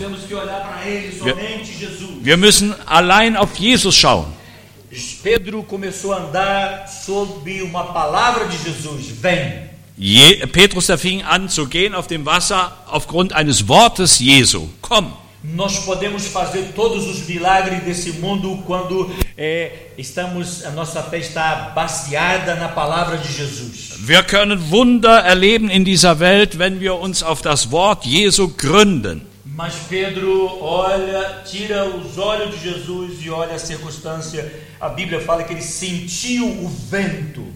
Jesus. 0.85 1.33
Wir 2.23 2.37
müssen 2.37 2.75
allein 2.87 3.37
auf 3.37 3.57
Jesus 3.57 3.97
schauen. 3.97 4.33
Pedro 5.23 5.65
começou 5.65 6.13
a 6.13 6.19
andar 6.19 6.87
sob 6.87 7.63
uma 7.63 7.93
palavra 7.93 8.45
de 8.45 8.57
Jesus: 8.57 9.09
Vem. 9.09 9.74
Petrus, 10.53 10.87
der 10.87 10.99
fing 10.99 11.23
an 11.23 11.49
zu 11.49 11.67
gehen 11.67 11.95
auf 11.95 12.07
dem 12.07 12.27
Wasser 12.27 12.77
aufgrund 12.87 13.33
eines 13.33 13.69
Wortes 13.69 14.19
Jesu. 14.19 14.69
Komm. 14.81 15.13
Nós 15.43 15.81
podemos 15.81 16.27
fazer 16.27 16.73
todos 16.75 17.07
os 17.07 17.29
milagres 17.29 17.83
desse 17.85 18.13
mundo 18.13 18.63
quando 18.67 19.15
é, 19.37 19.91
estamos, 19.99 20.65
a 20.65 20.71
nossa 20.71 21.03
fé 21.03 21.19
está 21.19 21.71
baseada 21.75 22.55
na 22.55 22.69
palavra 22.69 23.19
de 23.19 23.31
Jesus. 23.31 23.93
Wir 24.07 24.23
können 24.23 24.71
Wunder 24.71 25.23
erleben 25.23 25.69
in 25.69 25.85
dieser 25.85 26.19
Welt, 26.19 26.59
wenn 26.59 26.81
wir 26.81 26.95
uns 26.95 27.23
auf 27.23 27.43
das 27.43 27.71
Wort 27.71 28.07
Jesu 28.07 28.55
gründen. 28.57 29.27
Mas 29.45 29.75
Pedro 29.89 30.59
olha, 30.63 31.43
tira 31.45 31.85
os 31.87 32.17
olhos 32.17 32.59
de 32.59 32.71
Jesus 32.71 33.23
e 33.23 33.31
olha 33.31 33.55
a 33.55 33.59
circunstância. 33.59 34.51
A 34.81 34.89
Bíblia 34.89 35.21
fala 35.21 35.45
que 35.45 35.53
ele 35.53 35.63
sentiu 35.63 36.47
o 36.47 36.69
vento. 36.91 37.47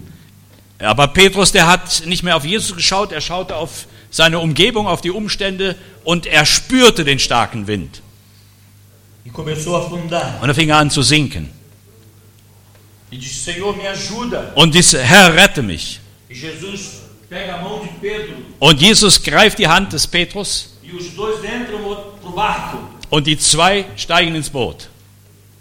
Aber 0.79 1.07
Petrus, 1.07 1.51
der 1.51 1.67
hat 1.67 2.05
nicht 2.05 2.23
mehr 2.23 2.37
auf 2.37 2.45
Jesus 2.45 2.75
geschaut, 2.75 3.11
er 3.11 3.21
schaute 3.21 3.55
auf 3.55 3.85
seine 4.09 4.39
Umgebung, 4.39 4.87
auf 4.87 5.01
die 5.01 5.11
Umstände 5.11 5.75
und 6.03 6.25
er 6.25 6.45
spürte 6.45 7.03
den 7.03 7.19
starken 7.19 7.67
Wind. 7.67 8.01
E. 9.25 9.29
Und 9.29 10.49
er 10.49 10.55
fing 10.55 10.71
an 10.71 10.89
zu 10.89 11.01
sinken. 11.01 11.49
E. 13.11 13.19
Und 14.55 14.73
disse, 14.73 15.03
Herr, 15.03 15.35
rette 15.35 15.61
mich. 15.61 15.99
E 16.29 16.35
Und 18.59 18.81
Jesus 18.81 19.21
greift 19.21 19.59
die 19.59 19.67
Hand 19.67 19.93
des 19.93 20.07
Petrus 20.07 20.77
und 23.09 23.27
die 23.27 23.37
zwei 23.37 23.85
steigen 23.95 24.35
ins 24.35 24.49
Boot. 24.49 24.89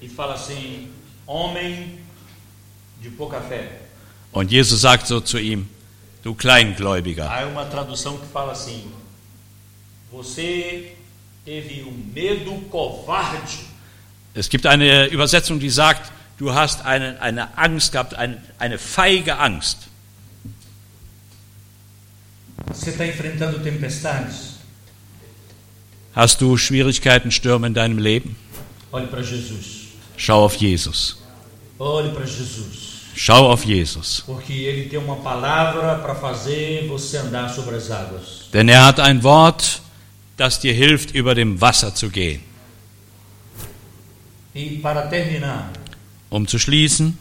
E 0.01 0.09
fala 0.09 0.35
assim: 0.35 0.89
Homem 1.27 1.99
de 3.03 3.11
pouca 3.11 3.41
fé. 3.41 3.88
Und 4.39 4.53
Jesus 4.53 4.82
sagt 4.82 5.09
so 5.09 5.18
zu 5.18 5.36
ihm, 5.36 5.68
du 6.22 6.32
Kleingläubiger. 6.32 7.28
Há 7.28 7.45
uma 7.47 7.64
tradução 7.64 8.16
que 8.18 8.26
fala 8.28 8.53
assim: 8.53 8.84
Você 10.12 10.93
teve 11.45 11.82
um 11.82 12.12
medo 12.14 12.53
covarde. 12.70 13.59
Es 14.34 14.49
gibt 14.49 14.64
eine 14.66 15.07
Übersetzung, 15.07 15.59
die 15.59 15.70
sagt, 15.70 16.12
du 16.39 16.55
hast 16.55 16.86
eine, 16.86 17.20
eine 17.20 17.59
Angst 17.59 17.91
gehabt, 17.91 18.14
eine, 18.14 18.41
eine 18.61 18.78
feige 18.78 19.39
Angst. 19.39 19.89
Você 22.68 22.91
está 22.91 23.07
enfrentando 23.07 23.59
tempestades. 23.59 24.61
Hast 26.14 26.41
du 26.41 26.57
Schwierigkeiten, 26.57 27.32
Stürme 27.32 27.66
in 27.66 27.74
deinem 27.74 27.99
Leben? 27.99 28.36
Schau 30.16 30.45
auf 30.45 30.55
Jesus. 30.55 31.18
Olhe 31.80 32.11
para 32.11 32.24
Jesus. 32.24 32.88
Schau 33.21 33.51
auf 33.51 33.64
Jesus. 33.64 34.23
Denn 38.53 38.69
er 38.69 38.85
hat 38.85 39.01
ein 39.01 39.25
Wort, 39.25 39.83
das 40.37 40.61
dir 40.61 40.73
hilft, 40.73 41.11
über 41.16 41.35
dem 41.35 41.61
Wasser 41.61 41.93
zu 41.93 42.11
gehen. 42.11 42.41
E 44.55 44.81
Um 46.31 46.47
zu 46.47 46.61
schließen, 46.61 47.19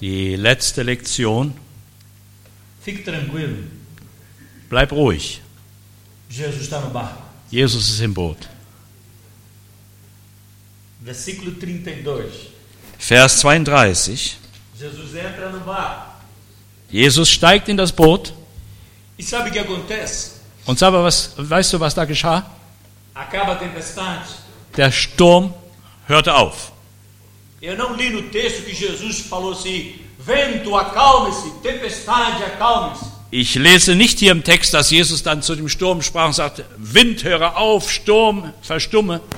die 0.00 0.36
letzte 0.36 0.82
Lektion, 0.82 1.52
bleib 4.70 4.92
ruhig. 4.92 5.42
Jesus 7.50 7.90
ist 7.90 8.00
im 8.00 8.14
Boot. 8.14 8.48
Versículo 11.02 11.52
32. 11.58 12.50
Vers 12.98 13.40
32. 13.40 14.38
Jesus 14.78 15.14
entra 15.14 15.50
no 15.50 15.60
barco. 15.60 16.10
Jesus 16.90 17.30
steigt 17.30 17.68
in 17.68 17.76
das 17.76 17.92
Boot 17.92 18.32
E 19.18 19.22
sabe 19.22 19.50
que 19.50 19.58
acontece? 19.58 20.40
und 20.66 20.80
mal, 20.80 21.04
was, 21.04 21.34
weißt 21.36 21.72
du, 21.74 21.80
was 21.80 21.94
da 21.94 22.04
geschah? 22.04 22.44
Acaba 23.14 23.52
a 23.52 23.56
tempestade. 23.56 24.24
Der 24.76 24.90
Sturm 24.90 25.52
hörte 26.06 26.34
auf. 26.34 26.72
Eu 27.60 27.76
não 27.76 27.94
li 27.94 28.08
no 28.10 28.22
texto 28.30 28.62
que 28.64 28.74
Jesus 28.74 29.20
falou 29.20 29.52
assim: 29.52 29.94
vento, 30.18 30.74
acalme-se, 30.74 31.50
tempestade, 31.62 32.44
acalme-se. 32.44 33.04
Ich 33.30 33.54
lese 33.54 33.94
nicht 33.94 34.18
hier 34.18 34.32
im 34.32 34.42
Text, 34.42 34.74
dass 34.74 34.90
Jesus 34.90 35.22
dann 35.22 35.42
zu 35.42 35.54
dem 35.54 35.68
Sturm 35.68 36.02
sprach 36.02 36.26
und 36.26 36.32
sagte, 36.32 36.64
Wind, 36.78 37.22
höre 37.22 37.56
auf, 37.56 37.90
Sturm, 37.90 38.52
verstumme. 38.62 39.20
Ele 39.20 39.20
simplesmente 39.20 39.20
entrou 39.20 39.20
no 39.20 39.20
barco. 39.20 39.30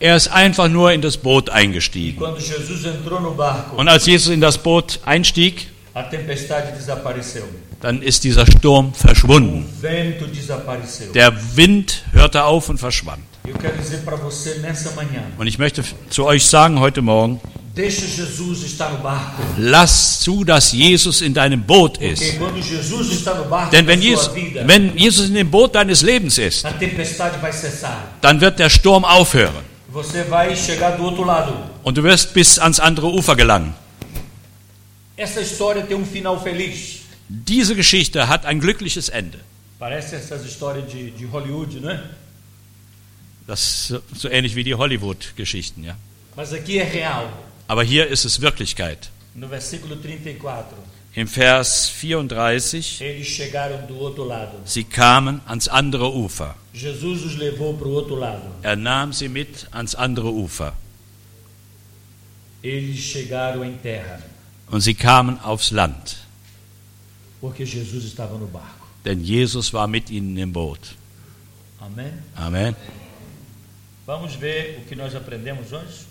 Er 0.00 0.16
ist 0.16 0.26
einfach 0.28 0.68
nur 0.68 0.90
in 0.92 1.00
das 1.00 1.16
Boot 1.16 1.50
eingestiegen. 1.50 2.20
Und 2.20 3.88
als 3.88 4.06
Jesus 4.06 4.32
in 4.32 4.40
das 4.40 4.58
Boot 4.58 4.98
einstieg, 5.04 5.68
dann 7.80 8.02
ist 8.02 8.24
dieser 8.24 8.44
Sturm 8.44 8.92
verschwunden. 8.92 9.66
Der 11.14 11.56
Wind 11.56 12.04
hörte 12.10 12.42
auf 12.42 12.68
und 12.68 12.78
verschwand. 12.78 13.22
Und 15.38 15.46
ich 15.46 15.58
möchte 15.58 15.84
zu 16.10 16.24
euch 16.24 16.44
sagen 16.46 16.80
heute 16.80 17.02
Morgen, 17.02 17.40
lass 19.58 20.20
zu, 20.20 20.44
dass 20.44 20.72
Jesus 20.72 21.20
in 21.20 21.34
deinem 21.34 21.62
Boot 21.62 21.98
ist. 21.98 22.22
Denn 23.72 23.86
wenn 23.86 24.00
Jesus, 24.00 24.30
wenn 24.64 24.96
Jesus 24.96 25.28
in 25.28 25.34
dem 25.34 25.50
Boot 25.50 25.74
deines 25.74 26.02
Lebens 26.02 26.38
ist, 26.38 26.66
dann 28.20 28.40
wird 28.40 28.58
der 28.58 28.70
Sturm 28.70 29.04
aufhören. 29.04 29.64
Und 31.82 31.98
du 31.98 32.02
wirst 32.02 32.34
bis 32.34 32.58
ans 32.58 32.80
andere 32.80 33.08
Ufer 33.12 33.36
gelangen. 33.36 33.74
Diese 37.28 37.74
Geschichte 37.74 38.28
hat 38.28 38.46
ein 38.46 38.60
glückliches 38.60 39.08
Ende. 39.08 39.38
Parece 39.78 40.16
essas 40.16 40.42
histórias 40.42 40.90
de, 40.90 41.10
de 41.10 41.28
Hollywood, 41.30 41.82
né? 41.82 42.00
Das 43.46 43.90
ist 43.90 44.02
so- 44.20 44.28
ähnlich 44.28 44.54
wie 44.56 44.64
die 44.64 44.74
Hollywood-Geschichten, 44.74 45.84
ja. 45.84 45.96
Aber 47.68 47.82
hier 47.82 48.06
ist 48.08 48.24
es 48.24 48.40
Wirklichkeit. 48.40 49.10
34, 49.34 49.80
Im 51.14 51.28
Vers 51.28 51.88
34, 51.88 53.00
eles 53.00 53.26
chegaram 53.28 53.86
do 53.88 53.94
outro 54.00 54.24
lado. 54.24 54.58
sie 54.64 54.84
kamen 54.84 55.40
ans 55.46 55.68
andere 55.68 56.12
Ufer. 56.14 56.54
Er 58.62 58.76
nahm 58.76 59.12
sie 59.12 59.28
mit 59.28 59.66
ans 59.72 59.94
andere 59.94 60.30
Ufer. 60.30 60.74
Und 64.70 64.80
sie 64.80 64.94
kamen 64.94 65.38
aufs 65.40 65.70
Land. 65.70 66.18
Denn 69.04 69.22
Jesus 69.22 69.72
war 69.72 69.86
mit 69.86 70.10
ihnen 70.10 70.36
im 70.36 70.52
Boot. 70.52 70.80
Amém? 71.80 72.12
Amen. 72.34 72.74
Vamos 74.06 74.36
ver 74.36 74.78
o 74.78 74.88
que 74.88 74.94
nós 74.94 75.16
aprendemos 75.16 75.72
hoje. 75.72 76.06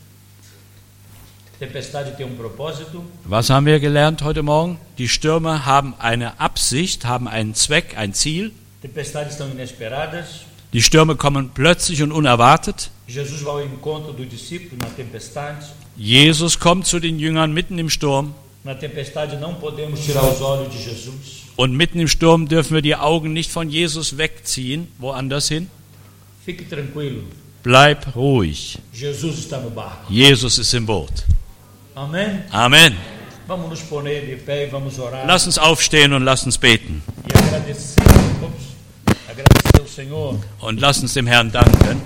Tempestade 1.58 2.12
tem 2.18 2.26
um 2.26 2.36
propósito. 2.36 3.02
Was 3.24 3.50
haben 3.50 3.66
wir 3.66 3.80
gelernt 3.80 4.22
heute 4.22 4.43
Morgen? 4.43 4.78
Die 4.98 5.08
Stürme 5.08 5.66
haben 5.66 5.93
eine 5.98 6.38
Absicht, 6.38 7.06
haben 7.06 7.30
einen 7.30 7.56
Zweck, 7.56 7.98
ein 7.98 8.14
Ziel. 8.14 8.52
Tempestades 8.82 9.38
são 9.38 9.50
inesperadas. 9.50 10.41
Die 10.74 10.82
Stürme 10.82 11.16
kommen 11.16 11.52
plötzlich 11.54 12.04
und 12.04 12.12
unerwartet. 12.12 12.91
Jesus 13.08 13.41
vai 13.41 13.52
ao 13.52 13.62
encontro 13.62 14.12
dos 14.12 14.28
discípulos 14.28 14.78
na 14.82 14.89
tempestade. 14.89 15.66
Jesus 15.96 16.60
kommt 16.60 16.88
zu 16.88 17.00
den 17.00 17.18
Jüngern 17.18 17.54
mitten 17.54 17.80
im 17.80 17.89
Sturm. 17.89 18.36
Na 18.66 18.76
tempestade 18.76 19.38
não 19.38 19.54
podemos 19.54 20.02
tirar 20.02 20.26
os 20.26 20.41
olhos 20.41 20.68
de 20.68 20.84
Jesus. 20.84 21.46
Und 21.56 21.72
mitten 21.72 22.02
im 22.02 22.10
Sturm 22.10 22.50
dürfen 22.50 22.74
wir 22.74 22.82
die 22.82 22.98
Augen 22.98 23.32
nicht 23.32 23.52
von 23.52 23.70
Jesus 23.70 24.18
wegziehen, 24.18 24.89
woanders 24.98 25.48
hin. 25.48 25.70
Fique 26.43 26.68
tranquilo. 26.68 27.24
Bleib 27.66 28.16
ruhig. 28.16 28.78
Jesus 30.07 30.59
ist 30.59 30.72
im 30.76 30.86
Boot. 30.86 31.09
Amen. 32.51 32.95
Orar. 34.99 35.26
Lass 35.26 35.47
uns 35.47 35.57
aufstehen 35.57 36.13
und 36.13 36.22
lass 36.22 36.45
uns 36.45 36.59
beten. 36.59 37.01
Und 40.59 40.80
lass 40.80 41.01
uns 41.01 41.16
dem 41.16 41.26
Herrn 41.26 41.51
danken. 41.51 42.03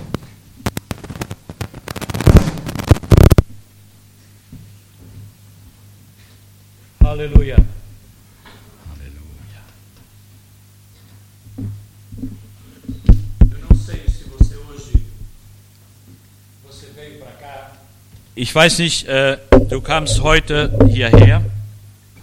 Halleluja. 7.04 7.58
Ich 18.42 18.56
weiß 18.56 18.80
nicht, 18.80 19.06
äh, 19.06 19.38
du 19.68 19.82
kamst 19.82 20.22
heute 20.22 20.72
hierher 20.88 21.42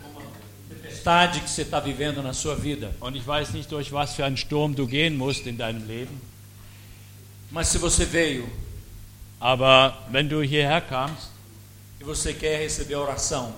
com 0.02 0.18
uma 0.18 0.22
tempestade 0.70 1.40
que 1.40 1.50
você 1.50 1.60
está 1.60 1.78
vivendo 1.78 2.22
na 2.22 2.32
sua 2.32 2.54
vida. 2.54 2.90
und 3.00 3.14
ich 3.16 3.26
weiß 3.26 3.52
nicht, 3.52 3.70
durch 3.70 3.92
was 3.92 4.14
für 4.14 4.24
einen 4.24 4.38
Sturm 4.38 4.74
du 4.74 4.86
gehen 4.86 5.18
musst 5.18 5.46
in 5.46 5.58
deinem 5.58 5.86
Leben. 5.86 6.18
Mas 7.50 7.68
se 7.68 7.78
você 7.78 8.06
veio 8.06 8.48
Aber 9.38 9.92
wenn 10.10 10.26
du 10.26 10.40
hierher 10.40 10.80
kamst 10.80 11.28
e 12.00 12.04
você 12.04 12.32
quer 12.32 12.60
receber 12.60 12.94
a 12.94 13.00
oração, 13.00 13.52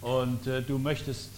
und 0.00 0.46
äh, 0.46 0.62
du 0.62 0.78
möchtest 0.78 1.30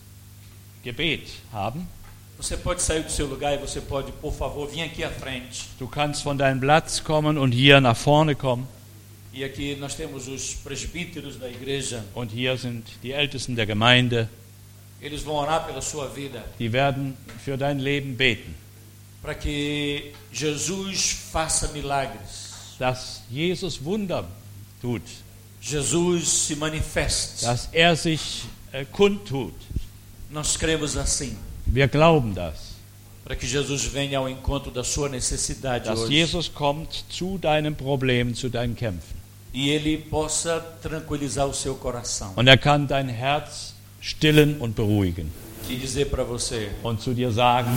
Gebet 0.84 1.30
haben, 1.50 1.88
você 2.36 2.58
pode 2.58 2.82
sair 2.82 3.02
do 3.02 3.10
seu 3.10 3.26
lugar 3.26 3.54
e 3.54 3.56
você 3.56 3.80
pode, 3.80 4.12
por 4.12 4.34
favor, 4.34 4.68
vir 4.68 4.82
aqui 4.82 5.02
à 5.02 5.10
frente. 5.10 5.64
du 5.78 5.88
kannst 5.88 6.22
von 6.22 6.36
deinem 6.36 6.60
Platz 6.60 7.02
kommen 7.02 7.38
und 7.38 7.52
hier 7.52 7.80
nach 7.80 7.96
vorne 7.96 8.34
kommen. 8.34 8.75
E 9.36 9.44
aqui 9.44 9.76
nós 9.76 9.94
temos 9.94 10.28
os 10.28 10.54
presbíteros 10.54 11.36
da 11.36 11.46
igreja. 11.46 12.02
Und 12.14 12.32
hier 12.32 12.56
sind 12.56 12.84
die 13.02 13.12
Ältesten 13.12 13.54
der 13.54 13.66
Gemeinde. 13.66 14.30
Eles 14.98 15.22
vão 15.22 15.34
orar 15.34 15.66
pela 15.66 15.82
sua 15.82 16.06
vida 16.08 16.42
die 16.58 16.72
werden 16.72 17.14
für 17.44 17.58
dein 17.58 17.78
Leben 17.78 18.14
beten, 18.16 18.54
para 19.20 19.34
que 19.34 20.14
Jesus 20.32 21.10
faça 21.30 21.68
milagres. 21.68 22.76
dass 22.78 23.20
Jesus 23.30 23.78
Wunder 23.84 24.24
tut, 24.80 25.02
Jesus 25.60 26.46
se 26.46 26.56
manifeste. 26.56 27.44
dass 27.44 27.68
er 27.74 27.94
sich 27.94 28.44
äh, 28.72 28.86
kundtut. 28.86 29.52
Nós 30.30 30.56
cremos 30.56 30.96
assim, 30.96 31.36
Wir 31.66 31.88
glauben 31.88 32.32
das, 32.32 32.74
para 33.22 33.36
que 33.36 33.46
Jesus 33.46 33.84
venha 33.84 34.18
ao 34.18 34.30
encontro 34.30 34.70
da 34.70 34.82
sua 34.82 35.10
necessidade 35.10 35.84
dass 35.84 36.00
hoje 36.00 36.14
Jesus 36.14 36.48
kommt 36.48 37.04
zu 37.10 37.36
deinen 37.36 37.74
Problemen, 37.74 38.34
zu 38.34 38.48
deinen 38.48 38.74
Kämpfen. 38.74 39.25
E 39.56 39.70
ele 39.70 39.96
possa 39.96 40.60
tranquilizar 40.82 41.46
o 41.46 41.54
seu 41.54 41.74
coração 41.76 42.34
Und 42.36 42.46
er 42.46 42.58
kann 42.58 42.86
dein 42.86 43.08
Herz 43.08 43.72
stillen 44.02 44.60
und 44.60 44.76
beruhigen 44.76 45.32
e 45.68 45.76
dizer 45.76 46.06
para 46.10 46.22
você: 46.24 46.70
und 46.84 47.00
zu 47.00 47.14
dir 47.14 47.32
sagen, 47.32 47.72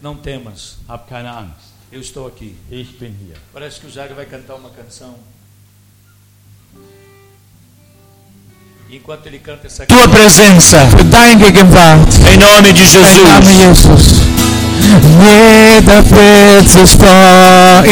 não 0.00 0.16
temas, 0.16 0.78
hab 0.88 1.06
keine 1.08 1.30
Angst, 1.30 1.72
eu 1.92 2.00
estou 2.00 2.26
aqui. 2.26 2.56
ich 2.70 2.98
bin 2.98 3.14
hier. 3.20 3.36
Parece 3.52 3.80
que 3.80 3.86
o 3.86 3.90
Jairo 3.90 4.14
vai 4.14 4.24
cantar 4.24 4.54
uma 4.54 4.70
canção. 4.70 5.14
Enquanto 8.90 9.26
ele 9.26 9.38
canta 9.38 9.66
essa 9.66 9.86
tua 9.86 10.08
presença, 10.08 10.76
deine 11.10 11.44
Gegenwart. 11.44 12.08
Em 12.30 12.36
nome 12.36 12.72
de 12.72 12.82
Em 12.82 13.24
nome 13.24 13.42
de 13.42 13.54
Jesus. 13.54 13.86
Jesus. 13.86 14.32
Jeder 14.92 16.02
wird 16.10 16.68
sich 16.68 16.96
vor 16.98 17.84